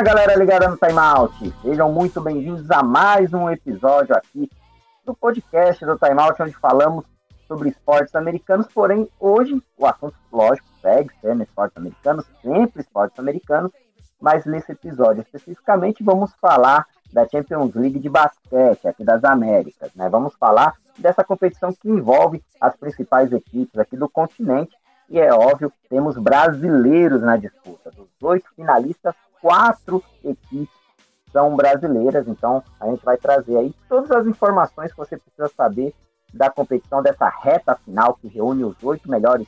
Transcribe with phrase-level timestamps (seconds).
[0.00, 1.54] Olá, galera ligada no Timeout.
[1.60, 4.48] Sejam muito bem-vindos a mais um episódio aqui
[5.04, 7.04] do podcast do Timeout, onde falamos
[7.46, 8.66] sobre esportes americanos.
[8.72, 13.70] Porém, hoje o assunto, lógico, segue sendo esportes americanos, sempre esportes americanos.
[14.18, 20.08] Mas nesse episódio especificamente vamos falar da Champions League de basquete aqui das Américas, né?
[20.08, 24.74] Vamos falar dessa competição que envolve as principais equipes aqui do continente
[25.10, 27.90] e é óbvio temos brasileiros na disputa.
[27.90, 30.80] Dos oito finalistas, quatro equipes
[31.32, 35.94] são brasileiras, então a gente vai trazer aí todas as informações que você precisa saber
[36.32, 39.46] da competição dessa reta final que reúne os oito melhores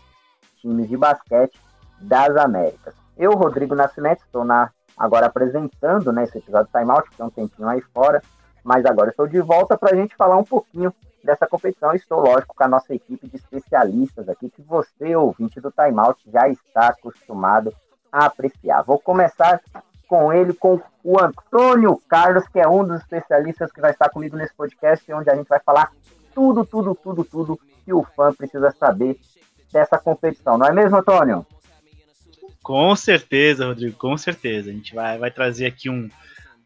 [0.61, 1.59] times de basquete
[2.01, 2.95] das Américas.
[3.17, 7.27] Eu, Rodrigo Nascimento, estou na, agora apresentando né, esse episódio do Time Out, que tem
[7.27, 8.23] um tempinho aí fora,
[8.65, 11.93] mas agora estou de volta para a gente falar um pouquinho dessa competição.
[11.95, 16.23] Estou, lógico, com a nossa equipe de especialistas aqui, que você, ouvinte do Time Out,
[16.31, 17.73] já está acostumado
[18.13, 18.83] a apreciar.
[18.83, 19.61] Vou começar
[20.07, 24.37] com ele, com o Antônio Carlos, que é um dos especialistas que vai estar comigo
[24.37, 25.91] nesse podcast, onde a gente vai falar
[26.35, 29.19] tudo, tudo, tudo, tudo que o fã precisa saber
[29.73, 30.59] dessa competição.
[30.59, 31.47] Não é mesmo, Antônio?
[32.63, 34.71] Com certeza, Rodrigo, com certeza.
[34.71, 36.09] A gente vai, vai trazer aqui um,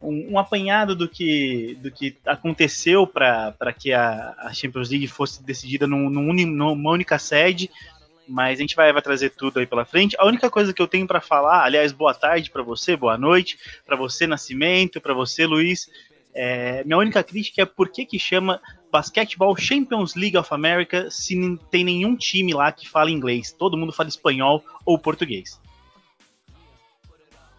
[0.00, 5.42] um, um apanhado do que, do que aconteceu para que a, a, Champions League fosse
[5.42, 7.70] decidida num, num numa única sede,
[8.28, 10.16] mas a gente vai, vai trazer tudo aí pela frente.
[10.18, 13.58] A única coisa que eu tenho para falar, aliás, boa tarde para você, boa noite,
[13.84, 15.88] para você, Nascimento, para você, Luiz.
[16.34, 18.60] É, minha única crítica é por que, que chama
[18.92, 23.52] Basketball Champions League of America se não tem nenhum time lá que fala inglês.
[23.52, 25.58] Todo mundo fala espanhol ou português.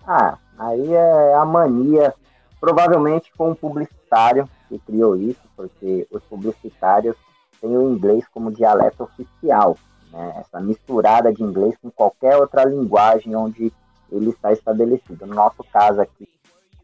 [0.05, 2.13] Ah, aí é a mania,
[2.59, 7.15] provavelmente com um publicitário que criou isso, porque os publicitários
[7.59, 9.77] têm o inglês como dialeto oficial,
[10.11, 10.33] né?
[10.37, 13.71] Essa misturada de inglês com qualquer outra linguagem onde
[14.11, 15.25] ele está estabelecido.
[15.25, 16.27] No nosso caso aqui,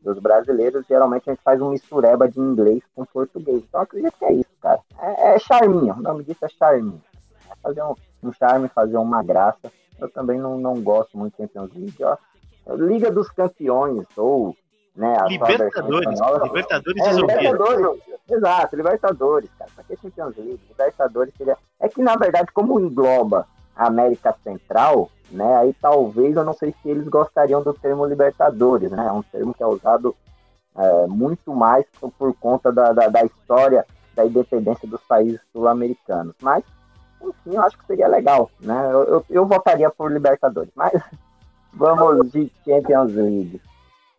[0.02, 3.64] dos brasileiros, geralmente a gente faz um mistureba de inglês com português.
[3.64, 4.80] Então acredito que é isso, cara.
[5.00, 7.02] É, é charminho, o nome disso é charminho.
[7.50, 9.72] É fazer um, um charme, fazer uma graça.
[10.00, 12.18] Eu também não, não gosto muito de Champions League, ó.
[12.76, 14.56] Liga dos Campeões, ou
[14.96, 19.72] né, Libertadores, Libertadores é, Libertadores, exato, Libertadores, cara.
[19.76, 20.62] Pra que Champions League?
[20.70, 21.58] Libertadores seria.
[21.80, 25.58] É que na verdade, como engloba a América Central, né?
[25.58, 29.08] Aí talvez eu não sei se eles gostariam do termo Libertadores, né?
[29.08, 30.16] É um termo que é usado
[30.76, 36.36] é, muito mais por, por conta da, da, da, história da independência dos países sul-americanos.
[36.40, 36.64] Mas,
[37.20, 38.90] enfim, eu acho que seria legal, né?
[38.92, 40.94] Eu, eu, eu votaria por Libertadores, mas
[41.74, 43.60] vamos de Champions League.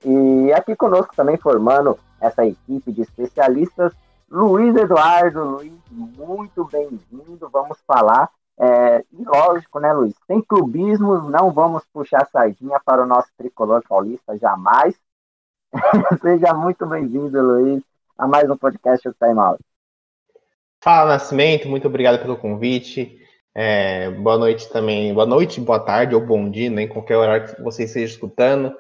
[0.05, 3.93] E aqui conosco também formando essa equipe de especialistas,
[4.31, 5.43] Luiz Eduardo.
[5.43, 7.49] Luiz, muito bem-vindo.
[7.51, 10.15] Vamos falar é, e lógico, né, Luiz?
[10.27, 14.95] Sem clubismo, não vamos puxar sardinha para o nosso tricolor paulista, jamais.
[16.23, 17.83] Seja muito bem-vindo, Luiz,
[18.17, 19.61] a mais um podcast do Time Out.
[20.81, 23.19] Fala, Nascimento, muito obrigado pelo convite.
[23.53, 27.63] É, boa noite também, boa noite, boa tarde ou bom dia, em qualquer horário que
[27.63, 28.73] você esteja escutando.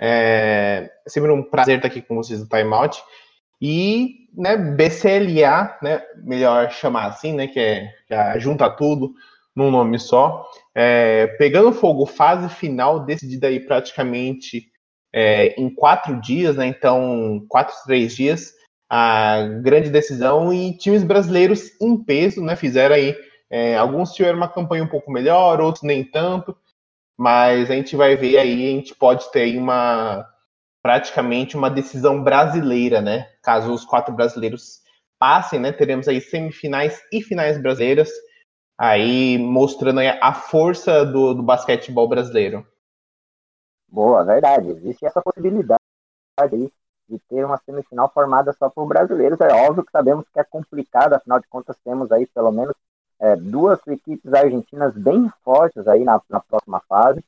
[0.00, 3.02] É, é sempre um prazer estar aqui com vocês no Time Out.
[3.60, 9.14] E né, BCLA, né, melhor chamar assim, né, que é que junta tudo
[9.54, 10.44] num nome só.
[10.74, 14.66] É, pegando fogo, fase final decidida aí praticamente
[15.12, 18.52] é, em quatro dias, né, então quatro, três dias,
[18.90, 23.16] a grande decisão e times brasileiros em peso, né, fizeram aí,
[23.48, 26.56] é, alguns tiveram uma campanha um pouco melhor, outros nem tanto,
[27.18, 30.28] mas a gente vai ver aí, a gente pode ter aí uma
[30.82, 33.30] praticamente uma decisão brasileira, né?
[33.42, 34.82] Caso os quatro brasileiros
[35.18, 35.72] passem, né?
[35.72, 38.10] Teremos aí semifinais e finais brasileiras,
[38.76, 42.66] aí mostrando aí a força do, do basquetebol brasileiro.
[43.88, 44.70] Boa, verdade.
[44.70, 45.80] Existe essa possibilidade
[46.38, 46.70] aí
[47.08, 49.40] de ter uma semifinal formada só por brasileiros.
[49.40, 52.74] É óbvio que sabemos que é complicado, afinal de contas temos aí pelo menos
[53.20, 57.24] é, duas equipes argentinas bem fortes aí na, na próxima fase.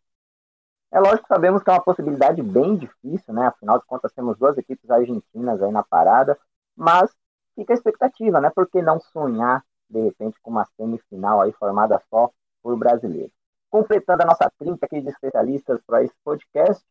[0.91, 3.47] É lógico que sabemos que é uma possibilidade bem difícil, né?
[3.47, 6.39] Afinal de contas, temos duas equipes argentinas aí na parada,
[6.77, 7.11] mas
[7.55, 8.51] fica a expectativa, né?
[8.55, 12.31] Por que não sonhar, de repente, com uma semifinal aí formada só
[12.63, 13.33] por brasileiros?
[13.71, 16.85] Completando a nossa trinca aqui de especialistas para esse podcast,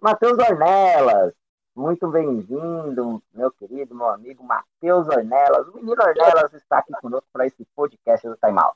[0.00, 1.32] Matheus Ornelas.
[1.78, 5.68] Muito bem-vindo, meu querido, meu amigo Matheus Ornelas.
[5.68, 8.74] O menino Ornelas está aqui conosco para esse podcast do Time Out.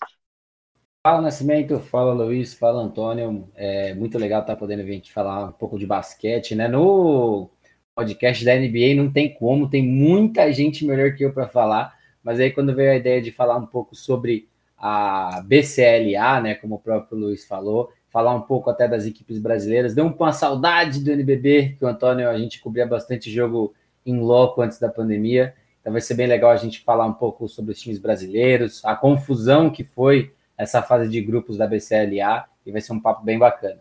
[1.02, 3.50] Fala Nascimento, fala Luiz, fala Antônio.
[3.56, 6.68] É muito legal estar podendo vir aqui falar um pouco de basquete, né?
[6.68, 7.50] No
[7.92, 12.38] podcast da NBA não tem como, tem muita gente melhor que eu para falar, mas
[12.38, 16.80] aí quando veio a ideia de falar um pouco sobre a BCLA, né, como o
[16.80, 21.76] próprio Luiz falou, falar um pouco até das equipes brasileiras, deu uma saudade do NBB,
[21.78, 23.74] que o Antônio, a gente cobria bastante jogo
[24.04, 27.48] em loco antes da pandemia, então vai ser bem legal a gente falar um pouco
[27.48, 32.70] sobre os times brasileiros, a confusão que foi essa fase de grupos da BCLA e
[32.70, 33.80] vai ser um papo bem bacana.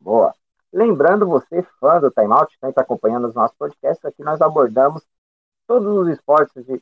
[0.00, 0.32] Boa.
[0.72, 5.02] Lembrando você, fã do Time Out, sempre acompanhando os nossos podcasts, aqui nós abordamos
[5.66, 6.80] todos os esportes de,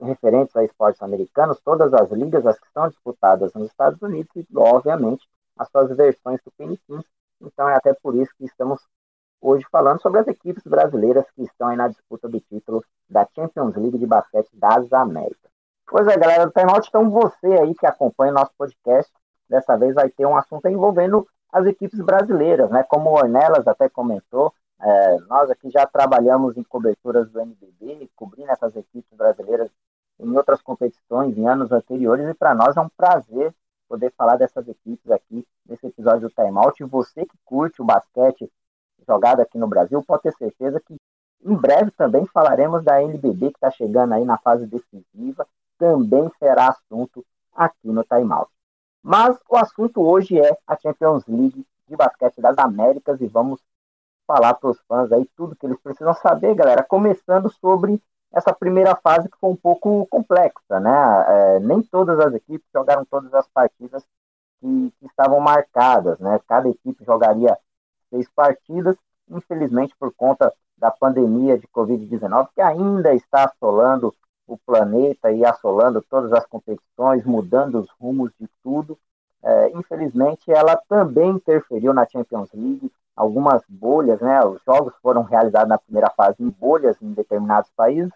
[0.00, 4.46] referentes a esportes americanos, todas as ligas, as que são disputadas nos Estados Unidos e,
[4.56, 7.00] obviamente, as suas versões do Piniquim.
[7.40, 8.80] Então é até por isso que estamos
[9.40, 13.76] hoje falando sobre as equipes brasileiras que estão aí na disputa do título da Champions
[13.76, 15.50] League de basquete das Américas.
[15.88, 19.12] Pois é, galera do Timeout, então você aí que acompanha nosso podcast,
[19.48, 22.82] dessa vez vai ter um assunto envolvendo as equipes brasileiras, né?
[22.82, 28.50] Como o Ornelas até comentou, é, nós aqui já trabalhamos em coberturas do NBB, cobrindo
[28.50, 29.70] essas equipes brasileiras
[30.18, 33.54] em outras competições em anos anteriores, e para nós é um prazer
[33.88, 36.82] poder falar dessas equipes aqui nesse episódio do Timeout.
[36.82, 38.50] E você que curte o basquete
[39.06, 40.96] jogado aqui no Brasil, pode ter certeza que
[41.44, 45.46] em breve também falaremos da NBB, que está chegando aí na fase decisiva,
[45.78, 47.24] também será assunto
[47.54, 48.50] aqui no Timeout.
[49.02, 53.60] Mas o assunto hoje é a Champions League de basquete das Américas e vamos
[54.26, 56.82] falar para os fãs aí tudo que eles precisam saber, galera.
[56.82, 61.24] Começando sobre essa primeira fase foi um pouco complexa, né?
[61.28, 64.04] É, nem todas as equipes jogaram todas as partidas
[64.60, 66.38] que, que estavam marcadas, né?
[66.46, 67.56] Cada equipe jogaria
[68.10, 68.96] seis partidas,
[69.28, 74.14] infelizmente por conta da pandemia de Covid-19, que ainda está assolando
[74.46, 78.98] o planeta e assolando todas as competições, mudando os rumos de tudo.
[79.42, 82.90] É, infelizmente, ela também interferiu na Champions League.
[83.16, 84.44] Algumas bolhas, né?
[84.44, 88.12] Os jogos foram realizados na primeira fase em bolhas em determinados países.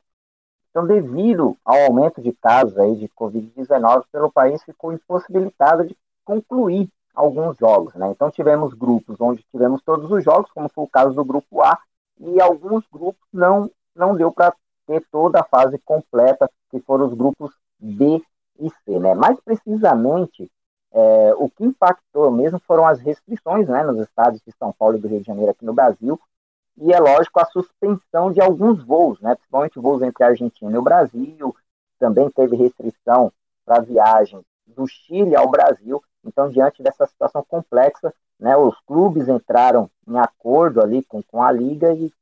[0.71, 6.89] Então, devido ao aumento de casos aí de Covid-19 pelo país, ficou impossibilitado de concluir
[7.15, 8.11] alguns jogos, né?
[8.11, 11.79] Então, tivemos grupos onde tivemos todos os jogos, como foi o caso do grupo A,
[12.19, 14.55] e alguns grupos não não deu para
[14.87, 18.23] ter toda a fase completa, que foram os grupos B
[18.59, 18.99] e C.
[18.99, 19.15] Né?
[19.15, 20.51] Mais precisamente,
[20.93, 25.01] é, o que impactou mesmo foram as restrições né, nos estados de São Paulo e
[25.01, 26.21] do Rio de Janeiro aqui no Brasil,
[26.77, 30.79] e é lógico a suspensão de alguns voos, né, principalmente voos entre a Argentina e
[30.79, 31.55] o Brasil,
[31.99, 33.33] também teve restrição
[33.65, 36.03] para viagem do Chile ao Brasil.
[36.25, 41.53] Então, diante dessa situação complexa, né, os clubes entraram em acordo ali com, com a
[41.53, 42.13] liga e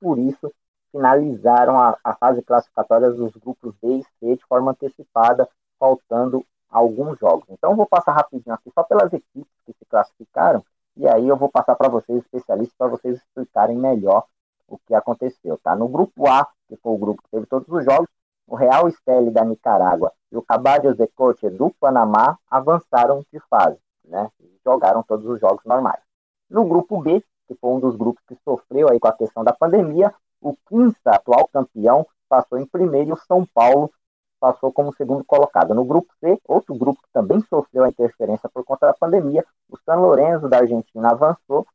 [0.00, 0.52] por isso
[0.90, 7.18] finalizaram a, a fase classificatória dos grupos B e C de forma antecipada, faltando alguns
[7.18, 7.44] jogos.
[7.48, 10.62] Então, eu vou passar rapidinho aqui só pelas equipes que se classificaram,
[10.96, 14.24] e aí eu vou passar para vocês, especialistas, para vocês explicarem melhor
[14.68, 15.58] o que aconteceu.
[15.62, 15.74] Tá?
[15.74, 18.08] No grupo A, que foi o grupo que teve todos os jogos,
[18.46, 23.78] o Real Esteli da Nicarágua e o Caballos de Coche do Panamá avançaram de fase,
[24.04, 24.28] né?
[24.64, 26.00] Jogaram todos os jogos normais.
[26.50, 29.52] No grupo B, que foi um dos grupos que sofreu aí com a questão da
[29.52, 33.90] pandemia, o Quinta, atual campeão, passou em primeiro e o São Paulo
[34.40, 35.74] passou como segundo colocado.
[35.74, 39.76] No grupo C, outro grupo que também sofreu a interferência por conta da pandemia, o
[39.84, 41.66] San Lorenzo da Argentina avançou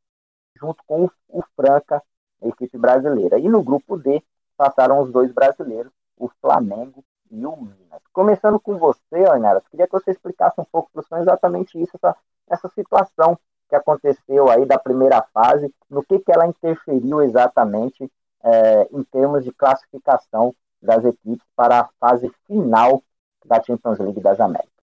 [0.56, 2.02] junto com o, Franca,
[2.42, 3.38] a equipe brasileira.
[3.38, 4.24] E no grupo D
[4.58, 8.02] passaram os dois brasileiros, o Flamengo e o Minas.
[8.12, 12.16] Começando com você, Ornelas, queria que você explicasse um pouco para os exatamente isso, essa,
[12.50, 18.10] essa situação que aconteceu aí da primeira fase, no que, que ela interferiu exatamente
[18.44, 20.54] é, em termos de classificação
[20.86, 23.04] das equipes para a fase final
[23.46, 24.76] da Champions League das Américas.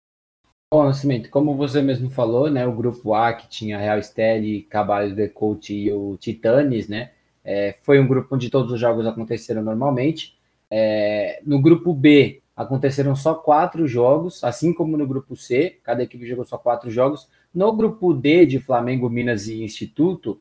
[0.74, 5.14] Bom, Nascimento, como você mesmo falou, né, o grupo A, que tinha Real Esteli, Caballos
[5.14, 7.12] de Coach e o Titanes, né,
[7.44, 10.38] é, foi um grupo onde todos os jogos aconteceram normalmente.
[10.70, 16.26] É, no grupo B, aconteceram só quatro jogos, assim como no grupo C, cada equipe
[16.26, 17.28] jogou só quatro jogos.
[17.54, 20.40] No grupo D, de Flamengo, Minas e Instituto,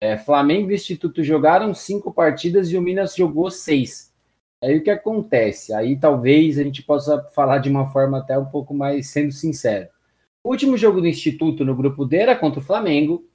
[0.00, 4.13] é, Flamengo e Instituto jogaram cinco partidas e o Minas jogou seis.
[4.64, 5.74] Aí o que acontece?
[5.74, 9.88] Aí talvez a gente possa falar de uma forma até um pouco mais sendo sincero.
[10.42, 13.28] O último jogo do Instituto no grupo D era contra o Flamengo,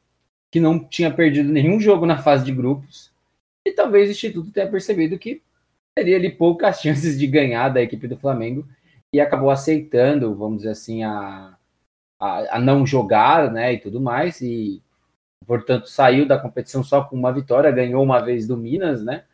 [0.51, 3.11] que não tinha perdido nenhum jogo na fase de grupos.
[3.65, 5.43] E talvez o Instituto tenha percebido que
[5.95, 8.67] teria ali poucas chances de ganhar da equipe do Flamengo
[9.13, 11.55] e acabou aceitando, vamos dizer assim, a,
[12.19, 14.41] a, a não jogar, né, e tudo mais.
[14.41, 14.81] E
[15.45, 19.25] portanto saiu da competição só com uma vitória, ganhou uma vez do Minas, né?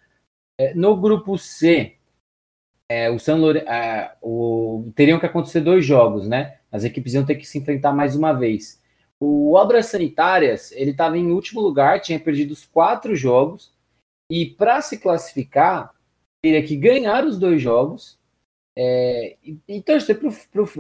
[0.58, 1.96] É, no grupo C,
[2.90, 3.60] é, o San Lore...
[3.60, 4.92] É, o...
[4.96, 6.60] teriam que acontecer dois jogos, né?
[6.72, 8.82] As equipes iam ter que se enfrentar mais uma vez.
[9.20, 13.74] O Obras Sanitárias, ele estava em último lugar, tinha perdido os quatro jogos,
[14.30, 15.94] e para se classificar,
[16.42, 18.20] teria que ganhar os dois jogos
[18.78, 20.30] é, e, e, torcer para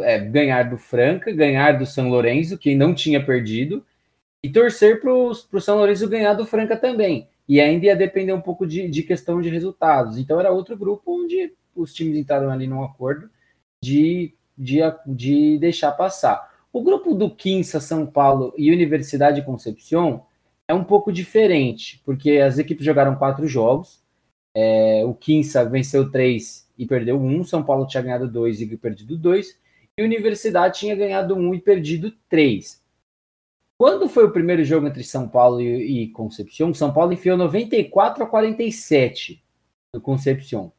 [0.03, 3.85] é, ganhar do Franca, ganhar do São Lourenço, que não tinha perdido,
[4.45, 7.27] e torcer para o São Lourenço ganhar do Franca também.
[7.49, 10.19] E ainda ia depender um pouco de, de questão de resultados.
[10.19, 13.27] Então era outro grupo onde os times entraram ali num acordo
[13.83, 16.53] de, de, de deixar passar.
[16.71, 20.21] O grupo do Quinça, São Paulo e Universidade de Concepción
[20.67, 23.99] é um pouco diferente, porque as equipes jogaram quatro jogos.
[24.53, 27.43] É, o Quinça venceu três e perdeu um.
[27.43, 29.59] São Paulo tinha ganhado dois e perdido dois.
[29.97, 32.84] E Universidade tinha ganhado um e perdido três.
[33.77, 38.23] Quando foi o primeiro jogo entre São Paulo e, e Concepción, São Paulo enfiou 94
[38.23, 39.43] a 47
[39.93, 40.71] no Concepción.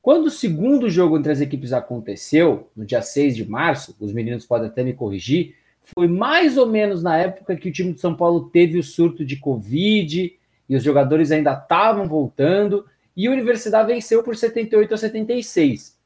[0.00, 4.46] Quando o segundo jogo entre as equipes aconteceu, no dia 6 de março, os meninos
[4.46, 5.56] podem até me corrigir,
[5.96, 9.24] foi mais ou menos na época que o time de São Paulo teve o surto
[9.24, 10.38] de Covid
[10.68, 12.86] e os jogadores ainda estavam voltando
[13.16, 15.98] e a Universidade venceu por 78 a 76.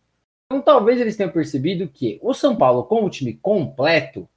[0.46, 4.28] Então talvez eles tenham percebido que o São Paulo, com o time completo,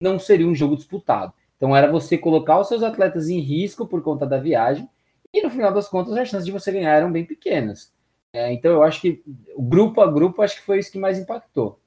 [0.00, 1.32] não seria um jogo disputado.
[1.56, 4.88] Então era você colocar os seus atletas em risco por conta da viagem
[5.32, 7.92] e no final das contas as chances de você ganhar eram bem pequenas.
[8.32, 9.22] É, então eu acho que
[9.58, 11.78] grupo a grupo acho que foi isso que mais impactou.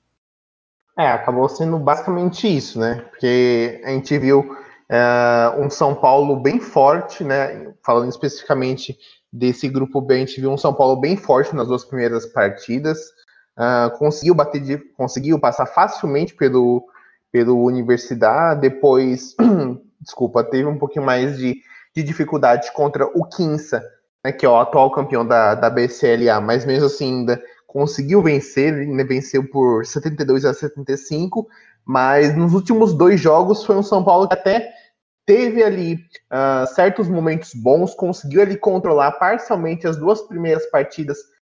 [0.97, 3.03] É, acabou sendo basicamente isso, né?
[3.09, 4.55] Porque a gente viu
[4.87, 7.73] é, um São Paulo bem forte, né?
[7.83, 8.97] Falando especificamente
[9.31, 12.99] desse grupo B, a gente viu um São Paulo bem forte nas duas primeiras partidas.
[13.57, 16.87] Uh, conseguiu bater de, conseguiu passar facilmente pelo,
[17.33, 19.35] pelo Universidade, depois,
[19.99, 21.57] desculpa, teve um pouquinho mais de,
[21.95, 23.83] de dificuldade contra o Quinça,
[24.23, 28.71] né, que é o atual campeão da, da BCLA, mas mesmo assim ainda conseguiu vencer,
[28.71, 31.47] ele venceu por 72 a 75,
[31.83, 34.71] mas nos últimos dois jogos foi um São Paulo que até
[35.25, 41.17] teve ali uh, certos momentos bons, conseguiu ali controlar parcialmente as duas primeiras partidas,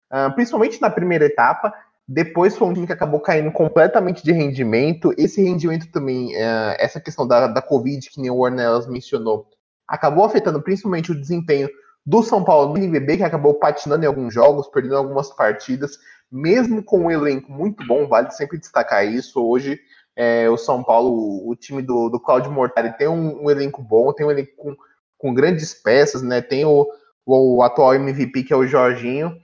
[0.10, 1.74] uh, principalmente na primeira etapa.
[2.08, 5.14] Depois foi um time que acabou caindo completamente de rendimento.
[5.18, 9.48] Esse rendimento também, uh, essa questão da, da Covid, que nem o Ornelas mencionou,
[9.88, 11.70] acabou afetando principalmente o desempenho
[12.06, 15.98] do São Paulo no NBB, que acabou patinando em alguns jogos, perdendo algumas partidas,
[16.32, 19.44] mesmo com um elenco muito bom, vale sempre destacar isso.
[19.44, 19.80] Hoje,
[20.16, 24.14] é, o São Paulo, o time do, do Claudio Mortari tem um, um, elenco bom,
[24.14, 24.76] tem um elenco com,
[25.18, 26.42] com grandes peças, né?
[26.42, 26.88] Tem o,
[27.26, 29.36] o, atual MVP, que é o Jorginho.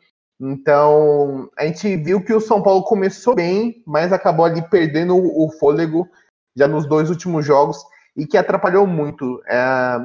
[0.42, 5.52] Então, a gente viu que o São Paulo começou bem, mas acabou ali perdendo o,
[5.52, 6.10] fôlego
[6.56, 7.78] já nos dois últimos jogos
[8.18, 9.40] e que atrapalhou muito.
[9.48, 10.00] É,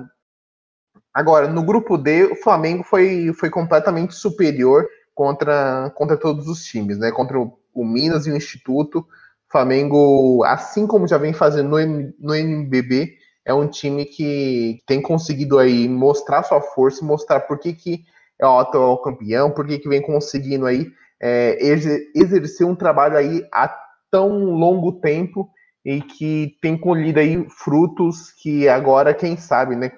[1.17, 6.99] Agora, no grupo D, o Flamengo foi, foi completamente superior contra, contra todos os times,
[6.99, 7.11] né?
[7.11, 8.99] Contra o, o Minas e o Instituto.
[8.99, 9.07] O
[9.51, 13.17] Flamengo, assim como já vem fazendo no, no NBB,
[13.47, 18.05] é um time que tem conseguido aí mostrar sua força, mostrar por que, que
[18.41, 20.87] é o atual campeão, por que, vem conseguindo aí
[21.21, 21.59] é,
[22.15, 23.75] exercer um trabalho aí há
[24.11, 25.51] tão longo tempo
[25.85, 29.93] e que tem colhido aí frutos que agora, quem sabe, né?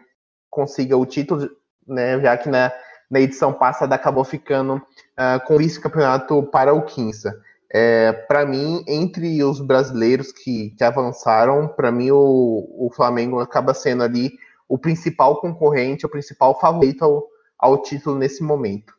[0.51, 1.49] consiga o título,
[1.87, 2.73] né, já que na,
[3.11, 7.35] na edição passada acabou ficando uh, com vice-campeonato para o Quinça.
[7.71, 13.75] É, para mim, entre os brasileiros que, que avançaram, para mim o, o Flamengo acaba
[13.75, 14.33] sendo ali
[14.67, 17.27] o principal concorrente, o principal favorito ao,
[17.59, 18.95] ao título nesse momento.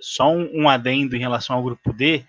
[0.00, 2.24] Só um, um adendo em relação ao grupo D.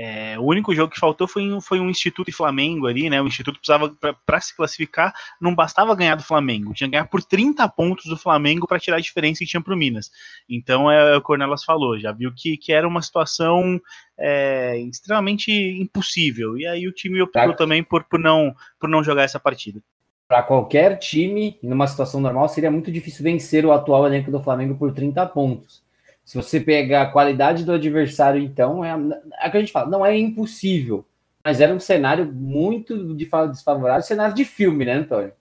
[0.00, 3.20] É, o único jogo que faltou foi, um, foi um Instituto e Flamengo ali, né?
[3.20, 3.92] O Instituto precisava,
[4.24, 8.16] para se classificar, não bastava ganhar do Flamengo, tinha que ganhar por 30 pontos do
[8.16, 10.08] Flamengo para tirar a diferença que tinha para o Minas.
[10.48, 13.80] Então é, o que o Cornelas falou, já viu que, que era uma situação
[14.16, 16.56] é, extremamente impossível.
[16.56, 17.54] E aí o time optou tá.
[17.54, 19.82] também por, por, não, por não jogar essa partida.
[20.28, 24.76] Para qualquer time, numa situação normal, seria muito difícil vencer o atual elenco do Flamengo
[24.76, 25.82] por 30 pontos.
[26.22, 29.88] Se você pegar a qualidade do adversário, então, é, é o que a gente fala,
[29.88, 31.06] não é impossível.
[31.42, 35.32] Mas era um cenário muito desfavorável, cenário de filme, né, Antônio?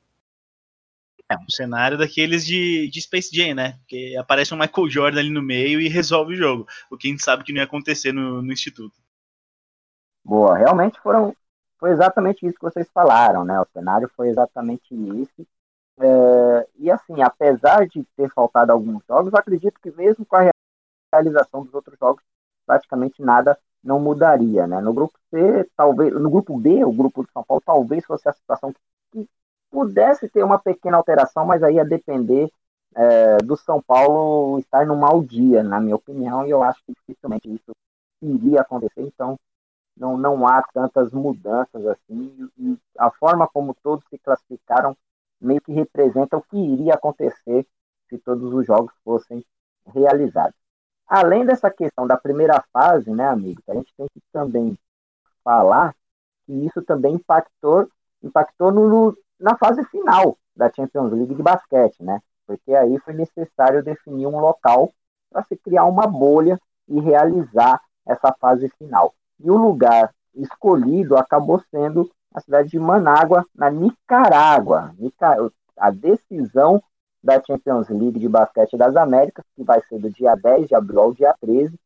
[1.30, 3.78] É um cenário daqueles de, de Space Jam, né?
[3.86, 6.66] Que aparece um Michael Jordan ali no meio e resolve o jogo.
[6.90, 8.96] O que a gente sabe que não ia acontecer no, no Instituto.
[10.24, 11.36] Boa, realmente foram.
[11.80, 13.60] Foi exatamente isso que vocês falaram, né?
[13.60, 15.46] O cenário foi exatamente isso.
[16.00, 20.50] É, e assim, apesar de ter faltado alguns jogos, acredito que mesmo com a
[21.14, 22.24] realização dos outros jogos,
[22.66, 24.82] praticamente nada não mudaria, né?
[24.82, 28.34] No grupo C, talvez, no grupo B, o grupo de São Paulo, talvez fosse a
[28.34, 28.74] situação
[29.12, 29.28] que
[29.72, 32.50] pudesse ter uma pequena alteração, mas aí ia depender
[32.96, 36.94] é, do São Paulo estar no mau dia, na minha opinião, e eu acho que
[36.94, 37.72] dificilmente isso
[38.22, 39.38] iria acontecer, então
[40.00, 44.96] não, não há tantas mudanças assim, e a forma como todos se classificaram
[45.40, 47.66] meio que representa o que iria acontecer
[48.10, 49.44] se todos os jogos fossem
[49.86, 50.56] realizados.
[51.08, 54.78] Além dessa questão da primeira fase, né, amigo, a gente tem que também
[55.44, 55.96] falar
[56.46, 57.90] que isso também impactou,
[58.22, 62.22] impactou no, na fase final da Champions League de basquete, né?
[62.46, 64.94] Porque aí foi necessário definir um local
[65.30, 69.14] para se criar uma bolha e realizar essa fase final.
[69.40, 74.94] E o lugar escolhido acabou sendo a cidade de Manágua, na Nicarágua.
[75.78, 76.82] A decisão
[77.24, 81.00] da Champions League de Basquete das Américas, que vai ser do dia 10 de abril
[81.00, 81.78] ao dia 13,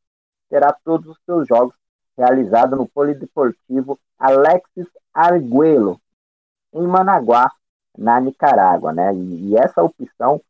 [0.50, 1.74] terá todos os seus jogos
[2.18, 6.00] realizados no Polideportivo Alexis Arguello,
[6.74, 7.52] em Managuá,
[7.98, 8.94] na Nicarágua.
[8.94, 9.14] Né?
[9.16, 10.42] E, essa opção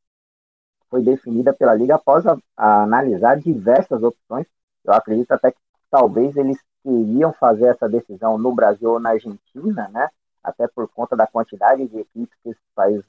[0.89, 4.48] foi definida pela Liga após a, a analisar diversas opções.
[4.84, 9.89] Eu acredito até que talvez eles queriam fazer essa decisão no Brasil ou na Argentina,
[9.89, 10.09] né?
[10.43, 13.05] até por conta da quantidade de equipes que esses países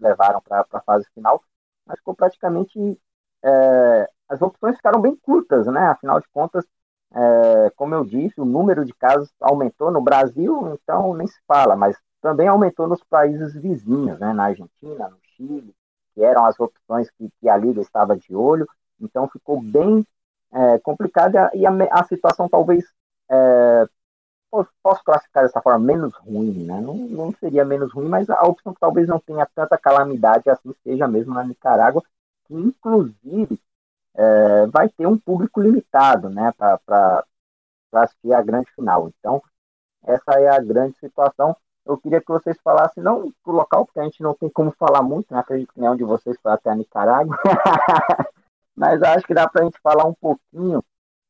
[0.00, 1.42] levaram para a fase final,
[1.86, 2.98] mas ficou praticamente.
[3.44, 5.80] É, as opções ficaram bem curtas, né?
[5.88, 6.64] Afinal de contas,
[7.12, 11.76] é, como eu disse, o número de casos aumentou no Brasil, então nem se fala,
[11.76, 14.32] mas também aumentou nos países vizinhos, né?
[14.32, 15.74] Na Argentina, no Chile,
[16.14, 18.66] que eram as opções que, que a Liga estava de olho,
[19.00, 20.06] então ficou bem
[20.52, 22.84] é, complicada e a, a situação talvez
[23.32, 23.88] é,
[24.82, 26.80] posso classificar dessa forma menos ruim, né?
[26.80, 31.08] Não, não seria menos ruim, mas a opção talvez não tenha tanta calamidade assim seja
[31.08, 32.02] mesmo na Nicarágua,
[32.44, 33.58] que inclusive
[34.14, 37.24] é, vai ter um público limitado, né, para
[37.94, 39.08] assistir a grande final.
[39.18, 39.42] Então,
[40.04, 41.56] essa é a grande situação.
[41.86, 45.02] Eu queria que vocês falassem, não o local, porque a gente não tem como falar
[45.02, 45.40] muito, né?
[45.40, 47.36] acredito que nenhum de vocês foi até a Nicarágua,
[48.76, 50.84] mas acho que dá para a gente falar um pouquinho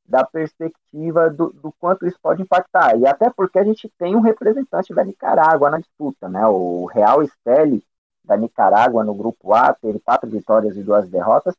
[0.04, 2.96] da perspectiva do, do, quanto isso pode impactar.
[2.98, 6.46] E até porque a gente tem um representante da Nicarágua na disputa, né?
[6.46, 7.84] O Real Esteli
[8.24, 11.54] da Nicarágua no grupo A teve quatro vitórias e duas derrotas.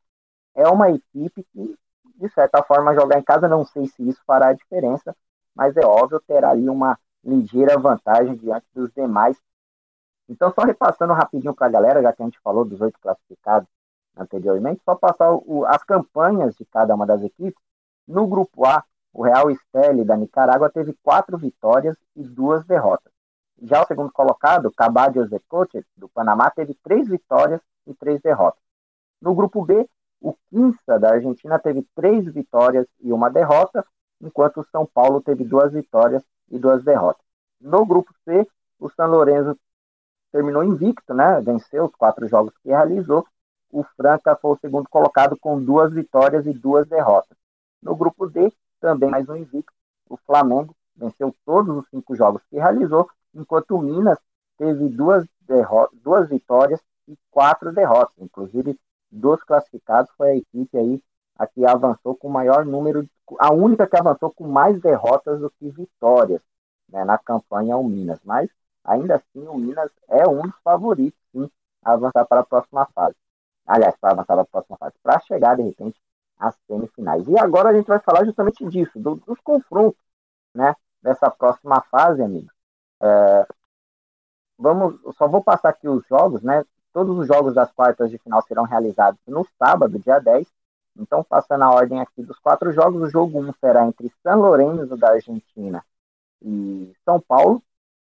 [0.56, 1.76] É uma equipe que,
[2.16, 5.16] de certa forma, jogar em casa, não sei se isso fará a diferença,
[5.56, 9.38] mas é óbvio terá ali uma ligeira vantagem diante dos demais.
[10.30, 13.68] Então, só repassando rapidinho para a galera, já que a gente falou dos oito classificados
[14.16, 17.62] anteriormente, só passar o, as campanhas de cada uma das equipes.
[18.08, 23.14] No grupo A, o Real Esteli da Nicarágua teve quatro vitórias e duas derrotas.
[23.62, 28.62] Já o segundo colocado, Cabadio Zecoche, do Panamá, teve três vitórias e três derrotas.
[29.22, 29.88] No grupo B,
[30.20, 33.86] o Quinça da Argentina teve três vitórias e uma derrota,
[34.20, 37.24] enquanto o São Paulo teve duas vitórias e duas derrotas.
[37.62, 38.46] No grupo C,
[38.80, 39.58] o São Lourenço
[40.32, 41.40] terminou invicto, né?
[41.40, 43.26] Venceu os quatro jogos que realizou.
[43.72, 47.38] O Franca foi o segundo colocado com duas vitórias e duas derrotas.
[47.84, 49.74] No grupo D, também mais um invicto,
[50.10, 54.18] o Flamengo venceu todos os cinco jogos que realizou, enquanto o Minas
[54.58, 55.28] teve duas,
[56.02, 58.16] duas vitórias e quatro derrotas.
[58.18, 58.80] Inclusive,
[59.12, 61.04] dos classificados foi a equipe aí
[61.38, 63.06] a que avançou com maior número,
[63.38, 66.42] a única que avançou com mais derrotas do que vitórias
[66.88, 68.22] né, na campanha o Minas.
[68.24, 68.50] Mas
[68.82, 71.52] ainda assim o Minas é um dos favoritos sim,
[71.84, 73.16] a avançar para a próxima fase.
[73.68, 76.00] Aliás, para avançar para a próxima fase, para chegar de repente
[76.44, 77.26] as semifinais.
[77.28, 80.00] E agora a gente vai falar justamente disso, do, dos confrontos,
[80.54, 80.76] né?
[81.02, 82.50] Dessa próxima fase, amigo.
[83.02, 83.48] É,
[84.58, 86.66] vamos, só vou passar aqui os jogos, né?
[86.92, 90.46] Todos os jogos das quartas de final serão realizados no sábado, dia 10.
[90.98, 94.96] Então, passando a ordem aqui dos quatro jogos, o jogo 1 será entre São Lourenço
[94.98, 95.84] da Argentina
[96.42, 97.64] e São Paulo.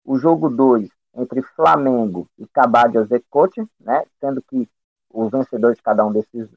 [0.05, 4.05] O jogo 2 entre Flamengo e Cabadio Zecote, né?
[4.21, 4.69] Sendo que
[5.11, 6.49] os vencedores de cada um desses,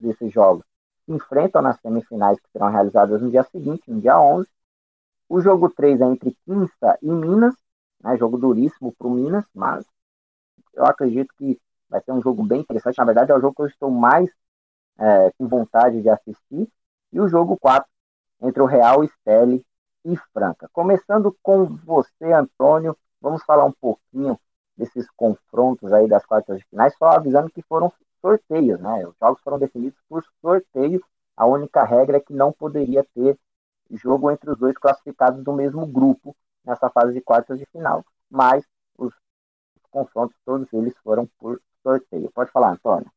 [0.00, 0.64] desses jogos
[1.08, 4.48] enfrentam nas semifinais que serão realizadas no dia seguinte, no dia 11.
[5.28, 7.54] O jogo 3 é entre Quinça e Minas,
[8.00, 9.84] né, jogo duríssimo para o Minas, mas
[10.74, 12.98] eu acredito que vai ser um jogo bem interessante.
[12.98, 14.30] Na verdade, é o jogo que eu estou mais
[14.98, 16.68] é, com vontade de assistir.
[17.12, 17.88] E o jogo 4
[18.42, 19.64] entre o Real Esteli
[20.04, 20.68] e Franca.
[20.72, 24.38] Começando com você, Antônio, vamos falar um pouquinho
[24.76, 29.06] desses confrontos aí das quartas de finais, só avisando que foram sorteios, né?
[29.06, 31.02] Os jogos foram definidos por sorteio.
[31.36, 33.38] A única regra é que não poderia ter
[33.90, 38.64] jogo entre os dois classificados do mesmo grupo nessa fase de quartas de final, mas
[38.98, 39.12] os,
[39.76, 42.30] os confrontos todos eles foram por sorteio.
[42.32, 43.10] Pode falar, Antônio.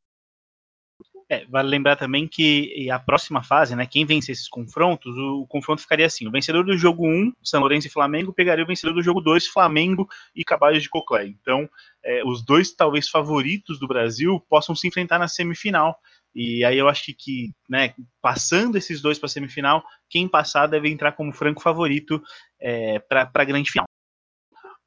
[1.32, 5.48] É, vale lembrar também que a próxima fase, né, quem vence esses confrontos, o, o,
[5.48, 8.94] confronto ficaria assim: o vencedor do jogo 1, São Lourenço e Flamengo, pegaria o vencedor
[8.96, 11.28] do jogo 2, Flamengo e Cabalhos de Coclé.
[11.28, 11.70] Então,
[12.04, 16.00] é, os dois talvez favoritos do Brasil possam se enfrentar na semifinal
[16.34, 20.66] E aí eu acho que, que né, passando esses dois para a semifinal, quem passar
[20.66, 22.20] deve entrar como franco favorito
[22.60, 23.86] é, para a grande final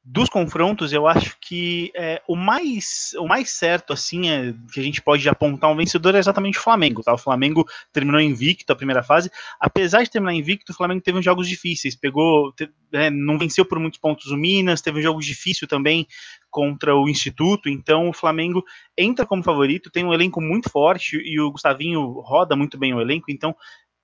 [0.05, 4.83] dos confrontos, eu acho que é, o, mais, o mais certo, assim, é, que a
[4.83, 7.01] gente pode apontar um vencedor é exatamente o Flamengo.
[7.01, 7.13] Tá?
[7.13, 9.31] O Flamengo terminou invicto a primeira fase.
[9.57, 11.95] Apesar de terminar invicto, o Flamengo teve uns jogos difíceis.
[11.95, 16.05] Pegou, te, é, não venceu por muitos pontos o Minas, teve um jogo difícil também
[16.51, 17.69] contra o Instituto.
[17.69, 18.61] Então, o Flamengo
[18.97, 22.99] entra como favorito, tem um elenco muito forte e o Gustavinho roda muito bem o
[22.99, 23.31] elenco.
[23.31, 23.55] Então,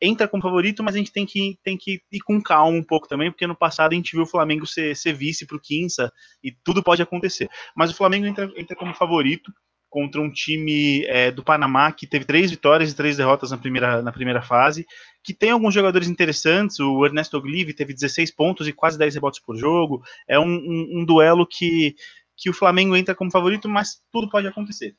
[0.02, 3.08] entra como favorito, mas a gente tem que, tem que ir com calma um pouco
[3.08, 6.12] também, porque no passado a gente viu o Flamengo ser, ser vice para o Quinça
[6.44, 7.50] e tudo pode acontecer.
[7.76, 9.52] Mas o Flamengo entra, entra como favorito
[9.90, 14.02] contra um time é, do Panamá que teve três vitórias e três derrotas na primeira,
[14.02, 14.86] na primeira fase,
[15.24, 16.80] que tem alguns jogadores interessantes.
[16.80, 20.02] O Ernesto Oglive teve 16 pontos e quase 10 rebotes por jogo.
[20.28, 21.96] É um, um, um duelo que,
[22.38, 24.96] que o Flamengo entra como favorito, mas tudo pode acontecer.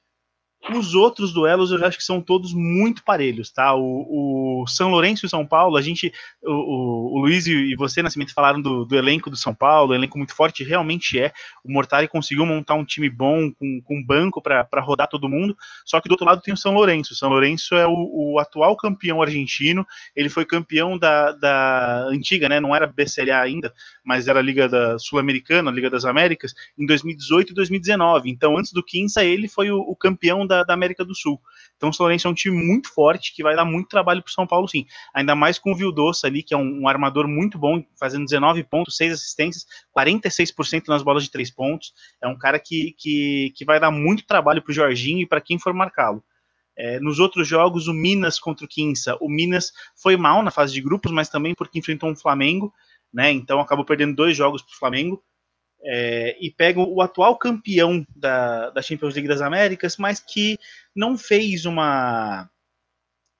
[0.68, 3.74] Os outros duelos eu acho que são todos muito parelhos, tá?
[3.74, 8.34] O, o São Lourenço e São Paulo, a gente, o, o Luiz e você, Nascimento,
[8.34, 11.32] falaram do, do, elenco do São Paulo, elenco muito forte, realmente é.
[11.64, 15.98] O Mortari conseguiu montar um time bom, com, com banco para rodar todo mundo, só
[15.98, 17.14] que do outro lado tem o São Lourenço.
[17.14, 22.50] O São Lourenço é o, o atual campeão argentino, ele foi campeão da, da antiga,
[22.50, 22.60] né?
[22.60, 23.72] Não era BCLA ainda,
[24.04, 28.30] mas era a Liga da Sul-Americana, Liga das Américas, em 2018 e 2019.
[28.30, 31.40] Então, antes do Quinça, ele foi o, o campeão da, da, América do Sul.
[31.76, 34.28] Então o São Lourenço é um time muito forte que vai dar muito trabalho para
[34.28, 34.84] o São Paulo, sim.
[35.14, 38.64] Ainda mais com o Vildoça ali, que é um, um, armador muito bom, fazendo 19
[38.64, 39.64] pontos, 6 assistências,
[39.96, 41.94] 46% nas bolas de 3 pontos.
[42.22, 45.40] É um cara que, que, que vai dar muito trabalho para o Jorginho e para
[45.40, 46.22] quem for marcá-lo.
[46.76, 50.72] É, nos outros jogos, o Minas contra o Quinça, o Minas foi mal na fase
[50.72, 52.72] de grupos, mas também porque enfrentou um Flamengo,
[53.12, 53.30] né?
[53.30, 55.22] Então acabou perdendo dois jogos para o Flamengo
[55.82, 60.58] é, e pega o atual campeão da, da Champions League das Américas, mas que
[60.94, 62.48] não fez uma.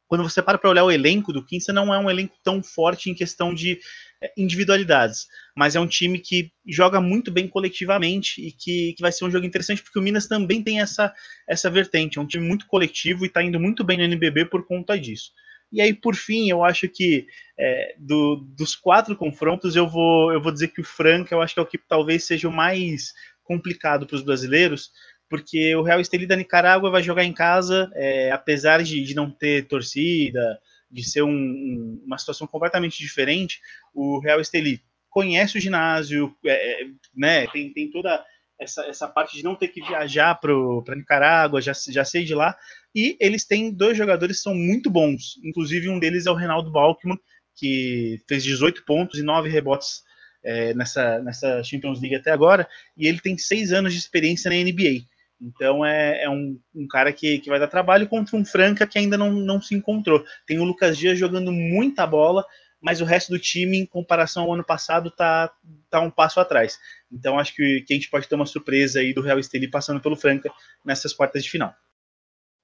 [0.09, 3.09] Quando você para para olhar o elenco do Quinça, não é um elenco tão forte
[3.09, 3.79] em questão de
[4.23, 9.13] é, individualidades, mas é um time que joga muito bem coletivamente e que, que vai
[9.13, 11.15] ser um jogo interessante, porque o Minas também tem essa,
[11.49, 14.67] essa vertente, é um time muito coletivo e está indo muito bem no NBB por
[14.67, 15.31] conta disso.
[15.73, 17.27] E aí, por fim, eu acho que
[17.59, 21.55] é, do, dos quatro confrontos, eu vou, eu vou dizer que o Franca, eu acho
[21.55, 23.13] que é o que talvez seja o mais
[23.45, 24.91] complicado para os brasileiros,
[25.29, 29.31] porque o Real Estelí da Nicarágua vai jogar em casa, é, apesar de, de, não
[29.31, 30.59] ter torcida,
[30.91, 33.61] de ser um, um, uma situação completamente diferente,
[33.95, 38.25] o Real Estelí conhece o ginásio, é, é, né, tem, tem toda
[38.61, 42.55] essa, essa parte de não ter que viajar para Nicarágua, já, já sei de lá,
[42.95, 45.41] e eles têm dois jogadores que são muito bons.
[45.43, 47.19] Inclusive, um deles é o Reinaldo Balkman,
[47.57, 50.03] que fez 18 pontos e 9 rebotes
[50.45, 52.69] é, nessa, nessa Champions League até agora.
[52.97, 55.05] E ele tem seis anos de experiência na NBA.
[55.41, 58.99] Então é, é um, um, cara que, que vai dar trabalho contra um Franca que
[58.99, 60.23] ainda não, não se encontrou.
[60.47, 62.45] Tem o Lucas Dias jogando muita bola,
[62.81, 65.53] mas o resto do time, em comparação ao ano passado, tá,
[65.91, 66.79] tá um passo atrás.
[67.13, 70.01] Então acho que, que a gente pode ter uma surpresa aí do Real Estelí passando
[70.01, 70.51] pelo Franca
[70.85, 71.75] nessas quartas de final.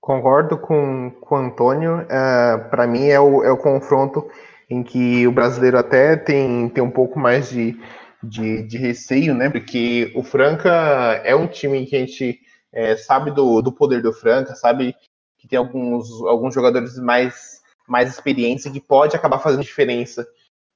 [0.01, 2.07] Concordo com, com o Antônio.
[2.09, 4.29] É, Para mim é o, é o confronto
[4.71, 7.79] em que o brasileiro até tem, tem um pouco mais de,
[8.23, 9.51] de, de receio, né?
[9.51, 10.71] Porque o Franca
[11.25, 12.41] é um time que a gente
[12.73, 14.95] é, sabe do, do poder do Franca, sabe
[15.39, 17.56] que tem alguns, alguns jogadores mais,
[17.89, 20.27] mais experientes e que pode acabar fazendo diferença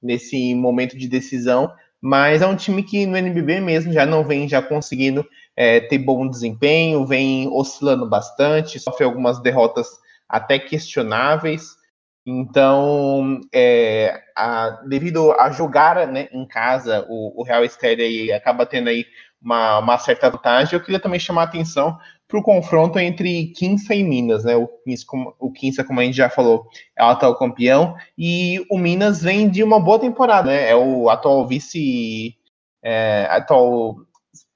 [0.01, 1.71] nesse momento de decisão,
[2.01, 5.99] mas é um time que no NBB mesmo já não vem já conseguindo é, ter
[5.99, 9.87] bom desempenho, vem oscilando bastante, sofre algumas derrotas
[10.27, 11.79] até questionáveis.
[12.25, 18.89] Então, é, a, devido a jogar né, em casa, o, o Real Estéria acaba tendo
[18.89, 19.05] aí
[19.41, 20.73] uma, uma, certa vantagem.
[20.73, 21.97] Eu queria também chamar a atenção
[22.31, 24.55] para o confronto entre Quinça e Minas, né?
[24.55, 26.65] O, Quinça, como a gente já falou,
[26.97, 30.69] é o atual campeão, e o Minas vem de uma boa temporada, né?
[30.69, 32.33] É o atual vice,
[32.81, 33.97] é, atual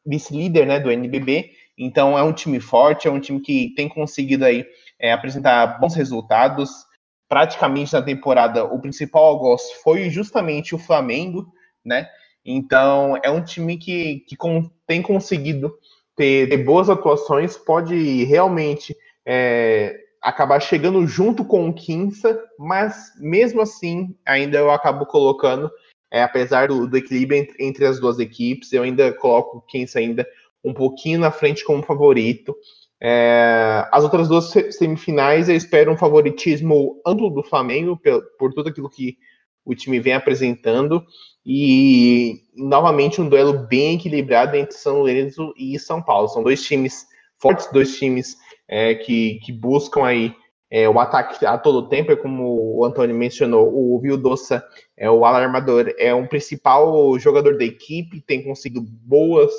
[0.05, 4.45] vice-líder né, do NBB, então é um time forte, é um time que tem conseguido
[4.45, 4.65] aí
[4.97, 6.85] é, apresentar bons resultados.
[7.27, 11.51] Praticamente na temporada, o principal algoz foi justamente o Flamengo,
[11.83, 12.07] né?
[12.45, 15.73] Então é um time que, que com, tem conseguido
[16.15, 23.62] ter, ter, boas atuações, pode realmente é, acabar chegando junto com o Quinça, mas mesmo
[23.62, 25.69] assim ainda eu acabo colocando
[26.12, 29.95] é, apesar do, do equilíbrio entre, entre, as duas equipes, eu ainda coloco o Keynes
[29.97, 30.25] ainda
[30.63, 32.56] um pouquinho na frente como favorito.
[33.01, 38.69] É, as outras duas semifinais eu espero um favoritismo amplo do Flamengo por, por tudo
[38.69, 39.17] aquilo que
[39.65, 41.04] o time vem apresentando
[41.45, 46.28] e novamente um duelo bem equilibrado entre São Lourenço e São Paulo.
[46.28, 47.06] São dois times
[47.38, 50.34] fortes, dois times é, que, que buscam aí
[50.69, 54.63] é, o ataque a todo tempo, é como o Antônio mencionou, o Vildoça
[54.97, 59.54] é o alarmador, é um principal jogador da equipe, tem conseguido boas,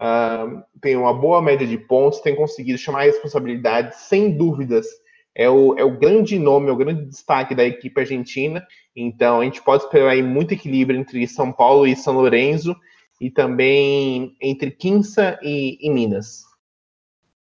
[0.00, 4.86] uh, tem uma boa média de pontos, tem conseguido chamar a responsabilidade, sem dúvidas,
[5.34, 9.44] é o, é o grande nome, é o grande destaque da equipe argentina, então a
[9.44, 12.74] gente pode esperar aí muito equilíbrio entre São Paulo e São Lourenço,
[13.20, 16.44] e também entre Quinça e, e Minas.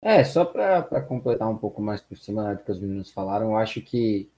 [0.03, 3.57] É, só para completar um pouco mais por cima do que os meninos falaram, eu
[3.57, 4.29] acho que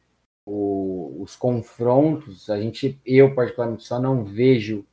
[0.45, 4.85] o, os confrontos, a gente, eu particularmente só não vejo